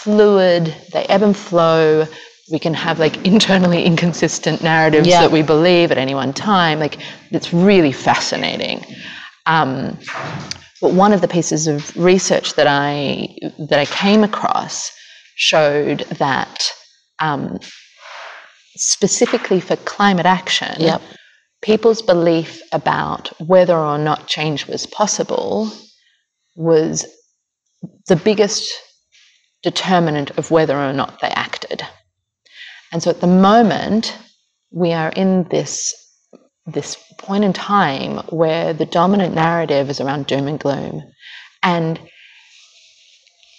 fluid, 0.06 0.72
they 0.92 1.04
ebb 1.06 1.22
and 1.22 1.36
flow. 1.36 2.06
We 2.52 2.60
can 2.60 2.74
have 2.74 3.00
like 3.00 3.16
internally 3.26 3.82
inconsistent 3.84 4.62
narratives 4.62 5.08
Yeah. 5.08 5.22
that 5.22 5.32
we 5.32 5.42
believe 5.42 5.90
at 5.90 5.98
any 5.98 6.14
one 6.14 6.32
time. 6.32 6.78
Like 6.78 6.96
it's 7.32 7.52
really 7.52 7.90
fascinating. 7.92 8.78
Um, 9.46 9.98
but 10.80 10.92
one 10.92 11.12
of 11.12 11.20
the 11.22 11.28
pieces 11.36 11.66
of 11.66 11.78
research 11.96 12.54
that 12.54 12.68
I 12.68 13.28
that 13.70 13.80
I 13.80 13.86
came 13.86 14.22
across 14.22 14.92
showed 15.34 16.00
that 16.24 16.70
um, 17.18 17.58
specifically 18.76 19.60
for 19.60 19.74
climate 19.76 20.26
action, 20.26 20.74
Yep. 20.80 21.02
people's 21.62 22.02
belief 22.02 22.62
about 22.72 23.22
whether 23.40 23.76
or 23.76 23.98
not 23.98 24.28
change 24.28 24.66
was 24.68 24.86
possible 24.86 25.68
was 26.54 27.06
the 28.06 28.16
biggest 28.16 28.64
determinant 29.66 30.30
of 30.38 30.52
whether 30.52 30.76
or 30.78 30.92
not 30.92 31.20
they 31.20 31.28
acted. 31.30 31.82
And 32.92 33.02
so 33.02 33.10
at 33.10 33.20
the 33.20 33.26
moment, 33.26 34.16
we 34.70 34.92
are 34.92 35.08
in 35.08 35.42
this, 35.50 35.92
this 36.66 36.96
point 37.18 37.42
in 37.42 37.52
time 37.52 38.18
where 38.28 38.72
the 38.72 38.86
dominant 38.86 39.34
narrative 39.34 39.90
is 39.90 40.00
around 40.00 40.28
doom 40.28 40.46
and 40.46 40.60
gloom. 40.60 41.02
And 41.64 41.98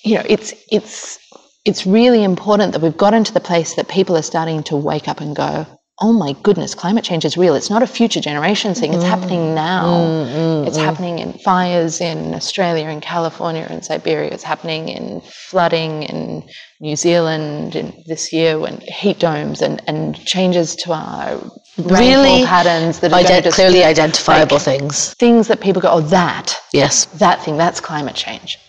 you 0.06 0.15
know, 0.15 0.24
it's 0.30 0.54
it's 0.72 1.20
it's 1.65 1.86
really 1.86 2.24
important 2.24 2.72
that 2.72 2.82
we've 2.82 2.96
gotten 2.96 3.26
to 3.26 3.34
the 3.34 3.41
place 3.41 3.76
that 3.76 3.89
people 3.89 4.15
are 4.15 4.22
starting 4.22 4.63
to 4.63 4.78
wake 4.78 5.10
up 5.10 5.20
and 5.20 5.36
go, 5.36 5.65
oh 5.99 6.13
my 6.13 6.33
goodness, 6.43 6.75
climate 6.75 7.03
change 7.03 7.25
is 7.25 7.38
real. 7.38 7.55
It's 7.55 7.69
not 7.69 7.81
a 7.81 7.88
future 7.88 8.21
generation 8.21 8.75
thing. 8.75 8.93
It's 8.93 9.03
happening 9.03 9.39
mm, 9.39 9.55
now. 9.55 9.86
Mm, 9.86 10.27
mm, 10.63 10.67
it's 10.67 10.77
happening 10.77 11.19
in 11.19 11.33
fires 11.33 11.99
in 12.01 12.36
Australia 12.36 12.86
and 12.86 13.01
California 13.01 13.65
and 13.67 13.83
Siberia. 13.83 14.29
It's 14.31 14.43
happening 14.43 14.89
in 14.89 15.21
flooding 15.21 16.03
in 16.03 16.47
New 16.79 16.95
Zealand 16.95 17.75
in 17.75 18.03
this 18.05 18.31
year 18.31 18.60
when 18.60 18.79
heat 18.81 19.19
domes 19.19 19.62
and, 19.62 19.81
and 19.88 20.23
changes 20.25 20.75
to 20.77 20.91
our 20.93 21.36
rainfall 21.77 21.97
Really 21.97 22.45
patterns 22.45 22.99
that 22.99 23.12
are 23.12 23.19
Ident- 23.21 23.51
clearly 23.53 23.83
identifiable 23.83 24.57
like, 24.57 24.65
things. 24.65 25.13
things 25.15 25.47
that 25.47 25.62
people 25.62 25.81
go, 25.81 25.89
oh, 25.91 26.01
that 26.01 26.55
Yes. 26.73 27.05
that 27.05 27.43
thing, 27.43 27.57
that's 27.57 27.79
climate 27.79 28.15
change. 28.15 28.60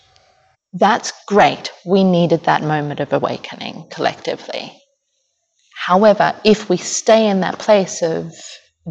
That's 0.72 1.12
great. 1.26 1.70
We 1.84 2.04
needed 2.04 2.44
that 2.44 2.62
moment 2.62 3.00
of 3.00 3.12
awakening 3.12 3.88
collectively. 3.90 4.77
However, 5.88 6.38
if 6.44 6.68
we 6.68 6.76
stay 6.76 7.26
in 7.30 7.40
that 7.40 7.58
place 7.58 8.02
of 8.02 8.34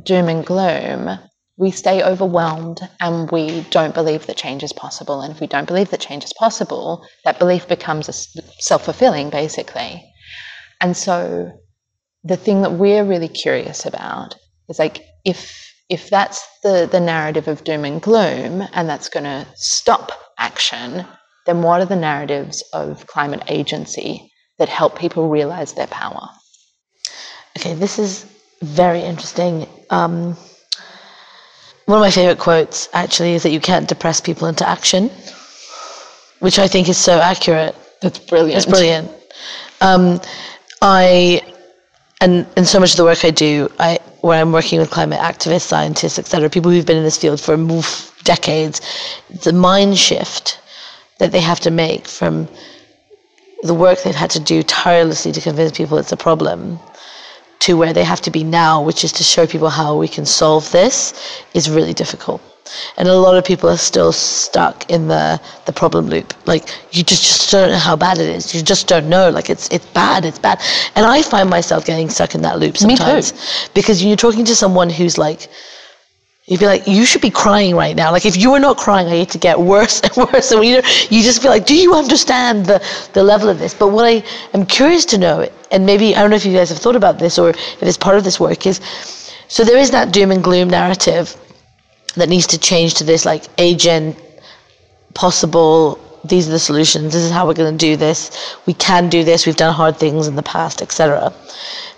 doom 0.01 0.29
and 0.29 0.43
gloom, 0.43 1.19
we 1.55 1.69
stay 1.69 2.01
overwhelmed 2.01 2.79
and 2.99 3.29
we 3.29 3.61
don't 3.69 3.93
believe 3.93 4.25
that 4.25 4.35
change 4.35 4.63
is 4.63 4.73
possible. 4.73 5.21
And 5.21 5.31
if 5.31 5.39
we 5.39 5.45
don't 5.45 5.67
believe 5.67 5.91
that 5.91 5.99
change 5.99 6.23
is 6.23 6.33
possible, 6.33 7.05
that 7.23 7.37
belief 7.37 7.67
becomes 7.67 8.09
self 8.57 8.85
fulfilling, 8.85 9.29
basically. 9.29 10.11
And 10.81 10.97
so 10.97 11.51
the 12.23 12.35
thing 12.35 12.63
that 12.63 12.71
we're 12.71 13.03
really 13.05 13.27
curious 13.29 13.85
about 13.85 14.33
is 14.67 14.79
like 14.79 15.05
if 15.23 15.71
if 15.89 16.09
that's 16.09 16.43
the 16.63 16.89
the 16.91 16.99
narrative 16.99 17.47
of 17.47 17.63
doom 17.63 17.85
and 17.85 18.01
gloom 18.01 18.67
and 18.73 18.89
that's 18.89 19.07
going 19.07 19.23
to 19.23 19.45
stop 19.53 20.11
action 20.39 21.05
then 21.45 21.61
what 21.61 21.79
are 21.79 21.85
the 21.85 21.95
narratives 21.95 22.63
of 22.73 23.05
climate 23.05 23.43
agency 23.49 24.31
that 24.57 24.67
help 24.67 24.97
people 24.97 25.29
realize 25.29 25.73
their 25.73 25.87
power 25.87 26.27
Okay, 27.57 27.73
this 27.73 27.97
is 27.97 28.23
very 28.61 29.01
interesting. 29.01 29.65
Um, 29.89 30.37
one 31.85 31.97
of 31.97 32.01
my 32.01 32.11
favorite 32.11 32.37
quotes 32.37 32.87
actually 32.93 33.33
is 33.33 33.41
that 33.41 33.49
you 33.49 33.59
can't 33.59 33.89
depress 33.89 34.21
people 34.21 34.47
into 34.47 34.67
action, 34.69 35.09
which 36.37 36.59
I 36.59 36.67
think 36.67 36.87
is 36.87 36.99
so 36.99 37.19
accurate. 37.19 37.75
that's 37.99 38.19
brilliant 38.19 38.57
It's 38.57 38.67
brilliant. 38.67 39.09
Um, 39.81 40.21
I 40.83 41.41
and 42.21 42.45
and 42.55 42.67
so 42.67 42.79
much 42.79 42.91
of 42.91 42.97
the 42.97 43.05
work 43.05 43.25
I 43.25 43.31
do, 43.31 43.71
I 43.79 43.97
where 44.21 44.39
I'm 44.39 44.51
working 44.51 44.77
with 44.77 44.91
climate 44.91 45.19
activists, 45.19 45.61
scientists, 45.61 46.19
etc., 46.19 46.51
people 46.51 46.69
who've 46.69 46.85
been 46.85 46.97
in 46.97 47.03
this 47.03 47.17
field 47.17 47.41
for 47.41 47.57
decades, 48.23 48.81
the 49.43 49.51
mind 49.51 49.97
shift 49.97 50.59
that 51.17 51.31
they 51.31 51.41
have 51.41 51.59
to 51.61 51.71
make 51.71 52.07
from 52.07 52.47
the 53.63 53.73
work 53.73 54.03
they've 54.03 54.13
had 54.13 54.29
to 54.29 54.39
do 54.39 54.61
tirelessly 54.61 55.31
to 55.31 55.41
convince 55.41 55.75
people 55.75 55.97
it's 55.97 56.11
a 56.11 56.17
problem 56.17 56.79
to 57.59 57.77
where 57.77 57.93
they 57.93 58.03
have 58.03 58.21
to 58.21 58.31
be 58.31 58.43
now, 58.43 58.83
which 58.83 59.03
is 59.03 59.11
to 59.13 59.23
show 59.23 59.47
people 59.47 59.69
how 59.69 59.97
we 59.97 60.07
can 60.07 60.25
solve 60.25 60.71
this, 60.71 61.13
is 61.53 61.69
really 61.69 61.93
difficult. 61.93 62.41
And 62.97 63.07
a 63.07 63.15
lot 63.15 63.37
of 63.37 63.45
people 63.45 63.69
are 63.69 63.77
still 63.77 64.11
stuck 64.11 64.89
in 64.89 65.07
the, 65.07 65.39
the 65.65 65.73
problem 65.73 66.07
loop. 66.07 66.33
Like 66.45 66.69
you 66.91 67.03
just, 67.03 67.23
just 67.23 67.51
don't 67.51 67.69
know 67.71 67.77
how 67.77 67.95
bad 67.95 68.17
it 68.17 68.29
is. 68.29 68.53
You 68.53 68.61
just 68.61 68.87
don't 68.87 69.07
know. 69.07 69.29
Like 69.29 69.49
it's 69.49 69.69
it's 69.71 69.85
bad, 69.85 70.25
it's 70.25 70.39
bad. 70.39 70.61
And 70.95 71.05
I 71.05 71.21
find 71.21 71.49
myself 71.49 71.85
getting 71.85 72.09
stuck 72.09 72.35
in 72.35 72.41
that 72.41 72.59
loop 72.59 72.77
sometimes. 72.77 73.69
Because 73.73 74.03
you're 74.03 74.17
talking 74.17 74.45
to 74.45 74.55
someone 74.55 74.89
who's 74.89 75.17
like 75.17 75.49
You'd 76.47 76.61
be 76.61 76.65
like, 76.65 76.87
you 76.87 77.05
should 77.05 77.21
be 77.21 77.29
crying 77.29 77.75
right 77.75 77.93
now. 77.93 78.09
Like, 78.09 78.25
if 78.25 78.37
you 78.37 78.51
were 78.51 78.59
not 78.59 78.77
crying, 78.77 79.07
I 79.07 79.09
hate 79.09 79.29
to 79.31 79.37
get 79.37 79.59
worse 79.59 79.99
and 79.99 80.15
worse. 80.31 80.49
And 80.51 80.63
you, 80.63 80.81
you 81.09 81.21
just 81.21 81.41
feel 81.41 81.51
like, 81.51 81.65
do 81.65 81.75
you 81.75 81.93
understand 81.93 82.65
the, 82.65 82.81
the 83.11 83.21
level 83.21 83.49
of 83.49 83.59
this? 83.59 83.73
But 83.73 83.89
what 83.89 84.05
I 84.05 84.23
am 84.53 84.65
curious 84.65 85.03
to 85.07 85.17
know, 85.17 85.49
and 85.71 85.85
maybe, 85.85 86.15
I 86.15 86.21
don't 86.21 86.29
know 86.29 86.37
if 86.37 86.45
you 86.45 86.53
guys 86.53 86.69
have 86.69 86.79
thought 86.79 86.95
about 86.95 87.19
this 87.19 87.37
or 87.37 87.49
if 87.49 87.83
it's 87.83 87.97
part 87.97 88.17
of 88.17 88.23
this 88.23 88.39
work, 88.39 88.65
is 88.65 88.79
so 89.49 89.65
there 89.65 89.77
is 89.77 89.91
that 89.91 90.13
doom 90.13 90.31
and 90.31 90.41
gloom 90.41 90.69
narrative 90.69 91.35
that 92.15 92.29
needs 92.29 92.47
to 92.47 92.57
change 92.57 92.93
to 92.95 93.03
this, 93.03 93.25
like, 93.25 93.43
agent, 93.57 94.17
possible, 95.13 95.99
these 96.29 96.47
are 96.47 96.51
the 96.51 96.59
solutions, 96.59 97.13
this 97.13 97.23
is 97.23 97.31
how 97.31 97.47
we're 97.47 97.53
going 97.53 97.77
to 97.77 97.85
do 97.85 97.95
this, 97.95 98.55
we 98.65 98.73
can 98.73 99.09
do 99.09 99.23
this, 99.23 99.45
we've 99.45 99.55
done 99.55 99.73
hard 99.73 99.97
things 99.97 100.27
in 100.27 100.35
the 100.35 100.43
past, 100.43 100.81
etc. 100.81 101.33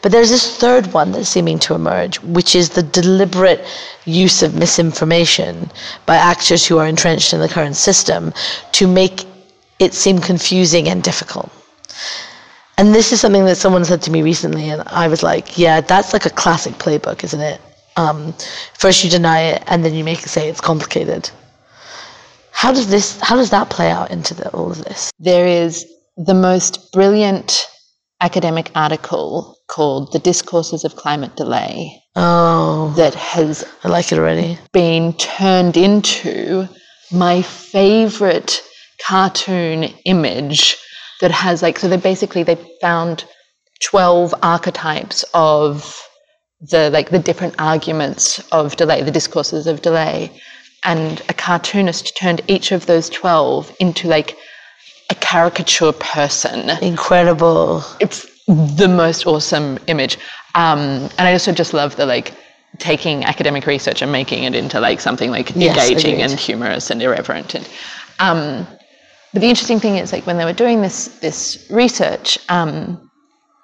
But 0.01 0.11
there's 0.11 0.29
this 0.29 0.57
third 0.57 0.93
one 0.93 1.11
that's 1.11 1.29
seeming 1.29 1.59
to 1.59 1.75
emerge, 1.75 2.21
which 2.21 2.55
is 2.55 2.69
the 2.69 2.83
deliberate 2.83 3.65
use 4.05 4.41
of 4.41 4.55
misinformation 4.55 5.69
by 6.05 6.15
actors 6.15 6.65
who 6.65 6.77
are 6.77 6.87
entrenched 6.87 7.33
in 7.33 7.39
the 7.39 7.49
current 7.49 7.75
system 7.75 8.33
to 8.73 8.87
make 8.87 9.25
it 9.79 9.93
seem 9.93 10.19
confusing 10.19 10.87
and 10.87 11.03
difficult. 11.03 11.51
And 12.77 12.95
this 12.95 13.11
is 13.11 13.19
something 13.19 13.43
that 13.45 13.57
someone 13.57 13.83
said 13.83 14.01
to 14.03 14.11
me 14.11 14.21
recently, 14.21 14.69
and 14.69 14.83
I 14.87 15.09
was 15.09 15.21
like, 15.21 15.57
yeah, 15.57 15.81
that's 15.81 16.13
like 16.13 16.25
a 16.25 16.29
classic 16.29 16.73
playbook, 16.75 17.25
isn't 17.25 17.41
it? 17.41 17.59
Um, 17.97 18.33
first 18.73 19.03
you 19.03 19.09
deny 19.09 19.41
it, 19.41 19.63
and 19.67 19.83
then 19.83 19.93
you 19.93 20.05
make 20.05 20.23
it 20.23 20.29
say 20.29 20.47
it's 20.49 20.61
complicated. 20.61 21.29
How 22.59 22.73
does 22.73 22.89
this? 22.89 23.17
How 23.21 23.37
does 23.37 23.51
that 23.51 23.69
play 23.69 23.89
out 23.89 24.11
into 24.11 24.33
the, 24.33 24.49
all 24.49 24.69
of 24.69 24.83
this? 24.83 25.11
there 25.17 25.47
is 25.47 25.85
the 26.17 26.33
most 26.33 26.91
brilliant 26.91 27.65
academic 28.19 28.69
article 28.75 29.55
called 29.67 30.11
The 30.11 30.19
Discourses 30.19 30.83
of 30.83 30.97
Climate 30.97 31.37
Delay 31.37 32.03
Oh, 32.17 32.93
that 32.97 33.13
has 33.13 33.63
I 33.85 33.87
like 33.87 34.11
it 34.11 34.19
already. 34.19 34.59
been 34.73 35.13
turned 35.13 35.77
into 35.77 36.67
my 37.13 37.41
favorite 37.43 38.61
cartoon 39.07 39.85
image 40.03 40.75
that 41.21 41.31
has 41.31 41.61
like 41.61 41.79
so 41.79 41.87
they 41.87 41.95
basically 41.95 42.43
they 42.43 42.57
found 42.81 43.23
12 43.81 44.35
archetypes 44.43 45.23
of 45.33 45.97
the 46.59 46.89
like 46.89 47.09
the 47.09 47.19
different 47.19 47.55
arguments 47.57 48.39
of 48.51 48.75
delay 48.75 49.01
the 49.01 49.11
discourses 49.19 49.65
of 49.65 49.81
delay 49.81 50.29
and 50.83 51.21
a 51.29 51.33
cartoonist 51.33 52.15
turned 52.17 52.41
each 52.47 52.71
of 52.71 52.85
those 52.85 53.09
12 53.09 53.75
into 53.79 54.07
like 54.07 54.37
a 55.09 55.15
caricature 55.15 55.91
person 55.93 56.69
Incredible. 56.81 57.83
it's 57.99 58.27
the 58.47 58.87
most 58.87 59.27
awesome 59.27 59.77
image. 59.87 60.17
Um, 60.55 61.09
and 61.17 61.21
I 61.21 61.33
also 61.33 61.51
just 61.51 61.73
love 61.73 61.95
the 61.95 62.05
like 62.05 62.33
taking 62.77 63.23
academic 63.25 63.65
research 63.67 64.01
and 64.01 64.11
making 64.11 64.43
it 64.43 64.55
into 64.55 64.79
like 64.79 64.99
something 64.99 65.31
like 65.31 65.51
Yes, 65.55 65.89
engaging 65.89 66.13
agreed. 66.15 66.31
and 66.31 66.39
humorous 66.39 66.89
and 66.89 67.01
irreverent. 67.01 67.55
And 67.55 67.69
um, 68.19 68.67
but 69.33 69.41
the 69.41 69.49
interesting 69.49 69.79
thing 69.79 69.97
is 69.97 70.11
like 70.11 70.25
when 70.25 70.37
they 70.37 70.45
were 70.45 70.53
doing 70.53 70.81
this 70.81 71.07
this 71.19 71.67
research, 71.69 72.39
um, 72.49 73.09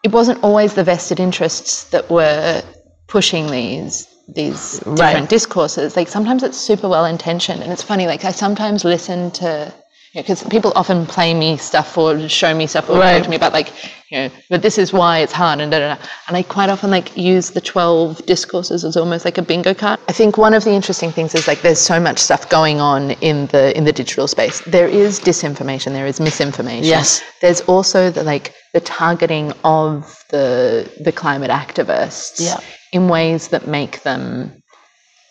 it 0.03 0.11
wasn't 0.11 0.43
always 0.43 0.73
the 0.75 0.83
vested 0.83 1.19
interests 1.19 1.85
that 1.85 2.09
were 2.09 2.61
pushing 3.07 3.49
these 3.49 4.07
these 4.27 4.79
different 4.79 4.99
Right. 4.99 5.29
discourses. 5.29 5.95
Like 5.95 6.07
sometimes 6.07 6.43
it's 6.43 6.57
super 6.57 6.87
well 6.89 7.05
intentioned, 7.05 7.61
and 7.63 7.71
it's 7.71 7.83
funny. 7.83 8.07
Like 8.07 8.25
I 8.25 8.31
sometimes 8.31 8.83
listen 8.83 9.31
to 9.31 9.71
because 10.13 10.43
people 10.43 10.71
often 10.77 11.05
play 11.05 11.33
me 11.33 11.57
stuff 11.57 11.97
or 11.97 12.29
show 12.29 12.53
me 12.53 12.65
stuff 12.67 12.89
or 12.89 12.97
Right. 12.97 13.15
talk 13.17 13.23
to 13.23 13.29
me 13.29 13.35
about 13.35 13.51
like 13.53 13.69
you 14.09 14.17
know, 14.19 14.29
but 14.49 14.61
this 14.61 14.77
is 14.77 14.93
why 14.93 15.19
it's 15.19 15.33
hard 15.33 15.59
and 15.59 15.71
da, 15.71 15.79
da, 15.79 15.95
da. 15.95 16.01
and 16.27 16.37
I 16.37 16.43
quite 16.43 16.69
often 16.69 16.89
like 16.89 17.15
use 17.17 17.49
the 17.51 17.59
twelve 17.59 18.25
discourses 18.25 18.85
as 18.85 18.95
almost 18.95 19.25
like 19.25 19.37
a 19.37 19.41
bingo 19.41 19.73
card. 19.73 19.99
I 20.07 20.13
think 20.13 20.37
one 20.37 20.53
of 20.53 20.63
the 20.63 20.71
interesting 20.71 21.11
things 21.11 21.35
is 21.35 21.47
like 21.47 21.61
there's 21.63 21.79
so 21.81 21.99
much 21.99 22.19
stuff 22.19 22.47
going 22.49 22.79
on 22.79 23.11
in 23.21 23.47
the 23.47 23.75
in 23.77 23.83
the 23.83 23.91
digital 23.91 24.27
space. 24.27 24.61
There 24.61 24.87
is 24.87 25.19
disinformation, 25.19 25.91
there 25.91 26.07
is 26.07 26.19
misinformation. 26.19 26.85
Yes. 26.85 27.21
There's 27.41 27.61
also 27.61 28.09
the 28.09 28.23
like 28.23 28.53
the 28.73 28.79
targeting 28.79 29.51
of 29.63 30.23
the 30.29 30.89
the 31.03 31.11
climate 31.11 31.51
activists 31.51 32.39
Yeah. 32.41 32.59
In 32.95 33.09
ways 33.09 33.49
that 33.49 33.67
make 33.67 34.03
them 34.03 34.63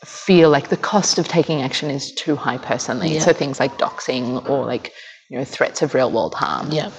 feel 0.05 0.50
like 0.50 0.68
the 0.68 0.77
cost 0.77 1.18
of 1.18 1.27
taking 1.27 1.62
action 1.62 1.90
is 1.90 2.12
too 2.12 2.37
high 2.37 2.59
personally. 2.59 3.14
Yeah. 3.14 3.20
So 3.20 3.33
things 3.33 3.59
like 3.59 3.72
doxing 3.79 4.46
or 4.50 4.66
like 4.66 4.92
you 5.31 5.38
know 5.38 5.44
threats 5.46 5.81
of 5.81 5.94
real 5.94 6.11
world 6.12 6.35
harm. 6.35 6.70
Yeah. 6.70 6.90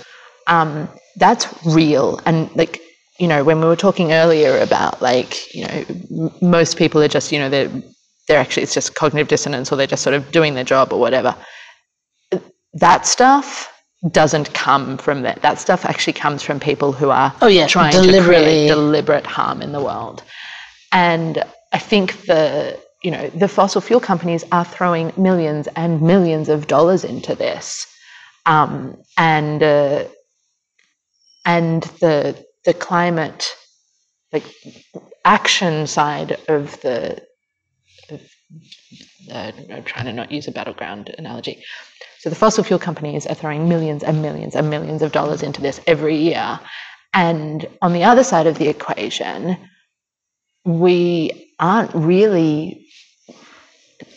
Um, 0.47 0.89
that's 1.17 1.45
real 1.65 2.19
and 2.25 2.53
like 2.55 2.81
you 3.19 3.27
know 3.27 3.43
when 3.43 3.59
we 3.61 3.67
were 3.67 3.75
talking 3.75 4.11
earlier 4.11 4.57
about 4.59 5.01
like 5.03 5.53
you 5.53 5.65
know 5.67 5.85
m- 6.23 6.31
most 6.41 6.77
people 6.77 6.99
are 7.01 7.07
just 7.07 7.31
you 7.31 7.37
know 7.37 7.49
they're 7.49 7.71
they're 8.27 8.39
actually 8.39 8.63
it's 8.63 8.73
just 8.73 8.95
cognitive 8.95 9.27
dissonance 9.27 9.71
or 9.71 9.75
they're 9.75 9.93
just 9.95 10.01
sort 10.03 10.15
of 10.15 10.31
doing 10.31 10.55
their 10.55 10.63
job 10.63 10.91
or 10.91 10.99
whatever. 10.99 11.35
That 12.73 13.05
stuff 13.05 13.71
doesn't 14.11 14.53
come 14.53 14.97
from 14.97 15.21
that. 15.21 15.41
That 15.43 15.59
stuff 15.59 15.85
actually 15.85 16.13
comes 16.13 16.41
from 16.41 16.59
people 16.59 16.91
who 16.91 17.09
are 17.11 17.33
Oh, 17.41 17.47
yeah, 17.47 17.67
trying 17.67 17.93
to 17.93 18.21
create 18.23 18.67
deliberate 18.67 19.25
harm 19.25 19.61
in 19.61 19.71
the 19.71 19.81
world. 19.81 20.23
And 20.95 21.43
I 21.73 21.77
think 21.77 22.21
the 22.21 22.79
you 23.03 23.11
know 23.11 23.27
the 23.27 23.49
fossil 23.49 23.81
fuel 23.81 23.99
companies 23.99 24.45
are 24.53 24.63
throwing 24.63 25.11
millions 25.17 25.67
and 25.75 26.01
millions 26.01 26.47
of 26.47 26.67
dollars 26.67 27.03
into 27.03 27.35
this, 27.35 27.85
um, 28.45 28.95
and 29.17 29.61
uh, 29.61 30.05
and 31.45 31.83
the 31.99 32.41
the 32.63 32.73
climate 32.73 33.53
like 34.31 34.45
action 35.25 35.85
side 35.85 36.37
of 36.47 36.79
the 36.79 37.21
of, 38.09 38.21
uh, 39.29 39.51
I'm 39.69 39.83
trying 39.83 40.05
to 40.05 40.13
not 40.13 40.31
use 40.31 40.47
a 40.47 40.53
battleground 40.53 41.13
analogy. 41.17 41.61
So 42.19 42.29
the 42.29 42.37
fossil 42.37 42.63
fuel 42.63 42.79
companies 42.79 43.25
are 43.25 43.35
throwing 43.35 43.67
millions 43.67 44.01
and 44.01 44.21
millions 44.21 44.55
and 44.55 44.69
millions 44.69 45.01
of 45.01 45.11
dollars 45.11 45.43
into 45.43 45.61
this 45.61 45.81
every 45.87 46.15
year. 46.15 46.57
And 47.13 47.67
on 47.81 47.91
the 47.91 48.05
other 48.05 48.23
side 48.23 48.47
of 48.47 48.57
the 48.59 48.69
equation, 48.69 49.57
we 50.65 51.51
aren't 51.59 51.93
really 51.93 52.85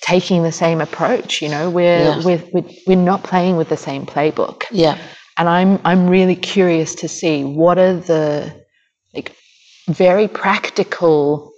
taking 0.01 0.43
the 0.43 0.53
same 0.53 0.81
approach. 0.81 1.43
You 1.43 1.49
know, 1.51 1.71
we're, 1.71 1.99
Yeah. 1.99 2.25
we're, 2.25 2.43
we're, 2.53 2.71
we're 2.87 2.97
not 2.97 3.23
playing 3.23 3.57
with 3.57 3.69
the 3.69 3.77
same 3.77 4.07
playbook. 4.07 4.65
Yeah. 4.71 4.99
And 5.37 5.49
I'm, 5.49 5.79
I'm 5.85 6.09
really 6.09 6.35
curious 6.35 6.95
to 6.97 7.09
see 7.09 7.45
what 7.45 7.79
are 7.79 7.95
the 7.95 8.53
like 9.15 9.37
very 9.89 10.27
practical 10.29 11.53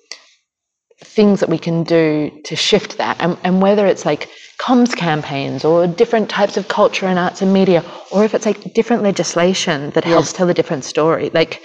things 1.02 1.40
that 1.40 1.48
we 1.48 1.58
can 1.58 1.82
do 1.82 2.30
to 2.44 2.54
shift 2.54 2.98
that 2.98 3.16
and, 3.20 3.38
and 3.42 3.62
whether 3.62 3.86
it's 3.86 4.04
like 4.04 4.28
comms 4.58 4.94
campaigns 4.94 5.64
or 5.64 5.86
different 5.86 6.28
types 6.28 6.58
of 6.58 6.68
culture 6.68 7.06
and 7.06 7.18
arts 7.18 7.40
and 7.40 7.54
media 7.54 7.82
or 8.12 8.22
if 8.22 8.34
it's 8.34 8.44
like 8.44 8.74
different 8.74 9.02
legislation 9.02 9.90
that 9.92 10.04
helps 10.04 10.32
tell 10.34 10.50
a 10.50 10.54
different 10.54 10.84
story 10.84 11.30
like 11.32 11.62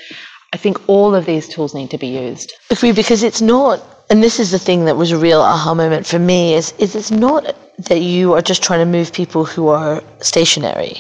i 0.55 0.57
think 0.63 0.75
all 0.93 1.11
of 1.19 1.23
these 1.31 1.45
tools 1.53 1.71
need 1.79 1.89
to 1.95 1.99
be 2.05 2.11
used 2.25 2.49
Agree, 2.71 2.91
because 2.91 3.21
it's 3.23 3.41
not, 3.41 3.81
and 4.09 4.23
this 4.23 4.39
is 4.39 4.49
the 4.51 4.59
thing 4.59 4.85
that 4.85 4.97
was 4.97 5.11
a 5.11 5.17
real 5.17 5.41
aha 5.41 5.73
moment 5.73 6.05
for 6.05 6.19
me, 6.19 6.55
is, 6.55 6.73
is 6.79 6.95
it's 6.95 7.11
not 7.11 7.55
that 7.77 8.01
you 8.01 8.33
are 8.33 8.41
just 8.41 8.63
trying 8.63 8.79
to 8.79 8.91
move 8.97 9.13
people 9.13 9.45
who 9.45 9.67
are 9.67 10.03
stationary 10.19 10.97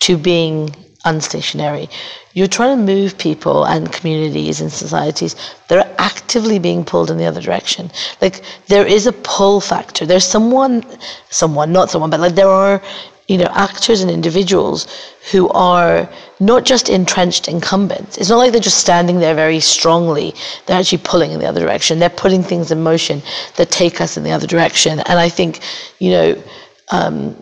to 0.00 0.16
being 0.16 0.68
unstationary. 1.06 1.90
You're 2.34 2.46
trying 2.58 2.76
to 2.76 2.84
move 2.94 3.16
people 3.16 3.64
and 3.64 3.90
communities 3.90 4.60
and 4.60 4.70
societies 4.70 5.34
that 5.68 5.78
are 5.78 5.94
actively 5.98 6.58
being 6.58 6.84
pulled 6.84 7.10
in 7.10 7.18
the 7.18 7.24
other 7.24 7.40
direction. 7.40 7.90
Like 8.20 8.42
there 8.66 8.86
is 8.86 9.06
a 9.06 9.12
pull 9.12 9.60
factor. 9.60 10.04
There's 10.04 10.24
someone, 10.36 10.84
someone, 11.30 11.72
not 11.72 11.90
someone, 11.90 12.10
but 12.10 12.20
like 12.20 12.34
there 12.34 12.48
are, 12.48 12.82
you 13.28 13.36
know, 13.36 13.48
actors 13.52 14.00
and 14.00 14.10
individuals 14.10 14.86
who 15.30 15.48
are 15.50 16.08
not 16.40 16.64
just 16.64 16.88
entrenched 16.88 17.46
incumbents. 17.46 18.16
It's 18.16 18.30
not 18.30 18.38
like 18.38 18.52
they're 18.52 18.60
just 18.60 18.78
standing 18.78 19.20
there 19.20 19.34
very 19.34 19.60
strongly. 19.60 20.34
They're 20.66 20.78
actually 20.78 21.02
pulling 21.04 21.32
in 21.32 21.38
the 21.38 21.46
other 21.46 21.60
direction. 21.60 21.98
They're 21.98 22.08
putting 22.08 22.42
things 22.42 22.70
in 22.70 22.82
motion 22.82 23.22
that 23.56 23.70
take 23.70 24.00
us 24.00 24.16
in 24.16 24.24
the 24.24 24.32
other 24.32 24.46
direction. 24.46 25.00
And 25.00 25.18
I 25.18 25.28
think, 25.28 25.60
you 25.98 26.10
know, 26.10 26.42
um, 26.90 27.36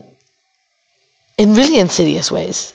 in 1.38 1.54
really 1.54 1.78
insidious 1.78 2.32
ways. 2.32 2.72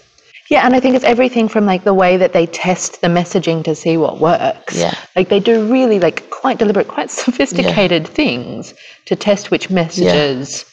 Yeah, 0.50 0.66
and 0.66 0.76
I 0.76 0.80
think 0.80 0.96
it's 0.96 1.06
everything 1.06 1.48
from 1.48 1.66
like 1.66 1.84
the 1.84 1.94
way 1.94 2.18
that 2.18 2.34
they 2.34 2.46
test 2.46 3.02
the 3.02 3.08
messaging 3.08 3.64
to 3.64 3.76
see 3.76 3.98
what 3.98 4.20
works. 4.20 4.78
Yeah. 4.78 4.94
Like 5.16 5.30
they 5.30 5.40
do 5.40 5.72
really 5.72 6.00
like 6.00 6.30
quite 6.30 6.60
deliberate, 6.60 6.88
quite 6.88 7.10
sophisticated 7.24 8.08
things 8.08 8.74
to 9.06 9.16
test 9.16 9.52
which 9.52 9.70
messages 9.70 10.60
c- 10.60 10.66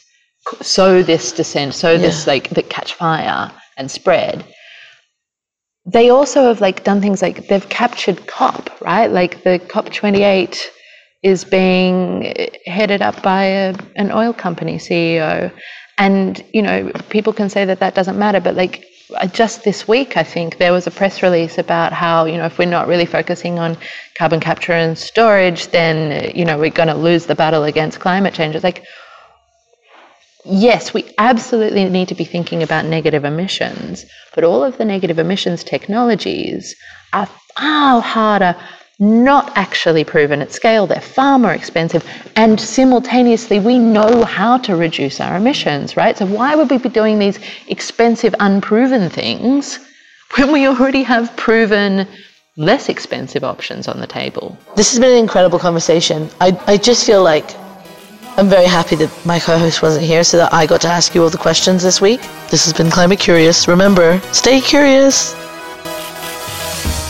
sow 0.61 1.01
this 1.03 1.31
dissent, 1.31 1.73
sow 1.73 1.97
this 1.97 2.27
like 2.27 2.49
that 2.49 2.69
catch 2.69 2.93
fire 2.93 3.51
and 3.77 3.89
spread. 3.89 4.45
They 5.85 6.09
also 6.09 6.43
have 6.43 6.61
like 6.61 6.83
done 6.83 7.01
things 7.01 7.21
like 7.21 7.47
they've 7.47 7.69
captured 7.69 8.27
COP, 8.27 8.69
right? 8.81 9.07
Like 9.07 9.43
the 9.43 9.59
COP 9.59 9.91
twenty 9.91 10.23
eight 10.23 10.69
is 11.23 11.43
being 11.43 12.33
headed 12.65 13.01
up 13.01 13.21
by 13.21 13.43
a, 13.43 13.75
an 13.95 14.11
oil 14.11 14.33
company 14.33 14.77
CEO. 14.77 15.51
And, 15.97 16.43
you 16.53 16.61
know, 16.61 16.91
people 17.09 17.33
can 17.33 17.49
say 17.49 17.65
that 17.65 17.79
that 17.79 17.93
doesn't 17.93 18.17
matter, 18.17 18.39
but 18.39 18.55
like 18.55 18.85
uh, 19.15 19.27
just 19.27 19.63
this 19.63 19.87
week, 19.87 20.15
I 20.15 20.23
think 20.23 20.57
there 20.57 20.71
was 20.71 20.87
a 20.87 20.91
press 20.91 21.21
release 21.21 21.57
about 21.57 21.91
how, 21.91 22.25
you 22.25 22.37
know, 22.37 22.45
if 22.45 22.57
we're 22.57 22.69
not 22.69 22.87
really 22.87 23.05
focusing 23.05 23.59
on 23.59 23.77
carbon 24.17 24.39
capture 24.39 24.71
and 24.71 24.97
storage, 24.97 25.67
then, 25.67 26.25
uh, 26.25 26.31
you 26.33 26.45
know, 26.45 26.57
we're 26.57 26.69
going 26.69 26.87
to 26.87 26.95
lose 26.95 27.25
the 27.25 27.35
battle 27.35 27.65
against 27.65 27.99
climate 27.99 28.33
change. 28.33 28.55
It's 28.55 28.63
like, 28.63 28.85
yes, 30.49 30.93
we 30.93 31.13
absolutely 31.17 31.85
need 31.85 32.07
to 32.09 32.15
be 32.15 32.25
thinking 32.25 32.63
about 32.63 32.85
negative 32.85 33.25
emissions, 33.25 34.05
but 34.35 34.43
all 34.43 34.63
of 34.63 34.77
the 34.77 34.85
negative 34.85 35.19
emissions 35.19 35.63
technologies 35.63 36.75
are 37.13 37.27
far 37.55 38.01
harder, 38.01 38.55
not 38.99 39.51
actually 39.55 40.03
proven 40.03 40.41
at 40.41 40.51
scale. 40.51 40.87
They're 40.87 41.01
far 41.01 41.39
more 41.39 41.53
expensive, 41.53 42.05
and 42.35 42.59
simultaneously, 42.59 43.59
we 43.59 43.79
know 43.79 44.23
how 44.23 44.57
to 44.59 44.75
reduce 44.75 45.21
our 45.21 45.37
emissions, 45.37 45.95
right? 45.95 46.17
So, 46.17 46.25
why 46.25 46.55
would 46.55 46.69
we 46.69 46.77
be 46.77 46.89
doing 46.89 47.19
these 47.19 47.39
expensive, 47.67 48.35
unproven 48.39 49.09
things 49.09 49.79
when 50.35 50.51
we 50.51 50.67
already 50.67 51.03
have 51.03 51.35
proven, 51.37 52.07
less 52.57 52.89
expensive 52.89 53.43
options 53.43 53.87
on 53.87 53.99
the 53.99 54.07
table? 54.07 54.57
This 54.75 54.91
has 54.91 54.99
been 54.99 55.11
an 55.11 55.17
incredible 55.17 55.59
conversation. 55.59 56.29
I, 56.41 56.59
I 56.67 56.77
just 56.77 57.05
feel 57.05 57.23
like 57.23 57.55
I'm 58.39 58.47
very 58.47 58.67
happy 58.67 58.95
that 58.95 59.11
my 59.25 59.37
co 59.37 59.57
host 59.57 59.81
wasn't 59.81 60.05
here 60.05 60.23
so 60.23 60.37
that 60.37 60.53
I 60.53 60.65
got 60.65 60.79
to 60.81 60.87
ask 60.87 61.13
you 61.13 61.21
all 61.21 61.29
the 61.29 61.37
questions 61.37 61.83
this 61.83 61.99
week. 61.99 62.21
This 62.49 62.63
has 62.63 62.71
been 62.71 62.89
Climate 62.89 63.19
Curious. 63.19 63.67
Remember, 63.67 64.21
stay 64.31 64.61
curious. 64.61 65.33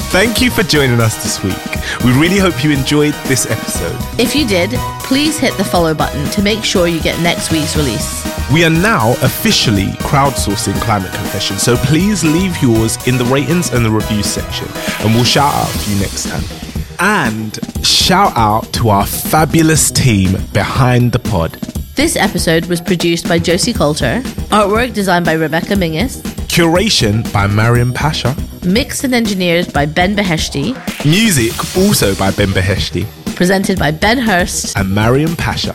Thank 0.10 0.42
you 0.42 0.50
for 0.50 0.64
joining 0.64 1.00
us 1.00 1.22
this 1.22 1.44
week. 1.44 2.04
We 2.04 2.20
really 2.20 2.40
hope 2.40 2.64
you 2.64 2.72
enjoyed 2.72 3.14
this 3.26 3.46
episode. 3.46 3.96
If 4.20 4.36
you 4.36 4.48
did, 4.48 4.72
please 5.04 5.38
hit 5.38 5.56
the 5.56 5.64
follow 5.64 5.94
button 5.94 6.28
to 6.32 6.42
make 6.42 6.64
sure 6.64 6.88
you 6.88 7.00
get 7.00 7.22
next 7.22 7.52
week's 7.52 7.78
release. 7.78 8.26
We 8.52 8.66
are 8.66 8.72
now 8.72 9.12
officially 9.22 9.90
crowdsourcing 10.10 10.82
Climate 10.82 11.14
Confession, 11.14 11.60
so 11.60 11.78
please 11.78 12.24
leave 12.24 12.60
yours 12.60 12.98
in 13.08 13.20
the 13.20 13.26
ratings 13.26 13.72
and 13.72 13.86
the 13.86 13.92
reviews 13.92 14.26
section, 14.26 14.68
and 15.06 15.14
we'll 15.14 15.24
shout 15.26 15.54
out 15.54 15.70
for 15.70 15.92
you 15.92 16.00
next 16.00 16.28
time. 16.28 16.69
And 17.00 17.58
shout 17.86 18.34
out 18.36 18.72
to 18.74 18.89
our 18.89 19.06
fabulous 19.06 19.89
team 19.91 20.38
behind 20.54 21.12
the 21.12 21.20
pod. 21.20 21.54
This 21.95 22.16
episode 22.16 22.66
was 22.66 22.82
produced 22.82 23.28
by 23.28 23.39
Josie 23.39 23.74
Colter, 23.74 24.22
artwork 24.52 24.93
designed 24.93 25.26
by 25.26 25.34
Rebecca 25.34 25.76
Mingus, 25.76 26.22
Curation 26.47 27.32
by 27.34 27.47
Maryam 27.47 27.93
Pasha. 27.93 28.36
mixed 28.66 29.04
and 29.04 29.14
engineered 29.16 29.72
by 29.74 29.86
Ben 29.86 30.16
Beheshty, 30.16 30.74
Music 31.06 31.54
also 31.78 32.16
by 32.16 32.32
Ben 32.32 32.50
Beheshty 32.50 33.06
presented 33.36 33.80
by 33.80 33.89
Ben 33.91 34.18
Hurst. 34.18 34.78
and 34.78 34.93
Maryam 34.93 35.34
Pasha. 35.38 35.74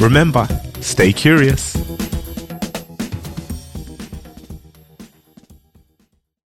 Remember, 0.00 0.46
stay 0.80 1.12
curious. 1.12 1.76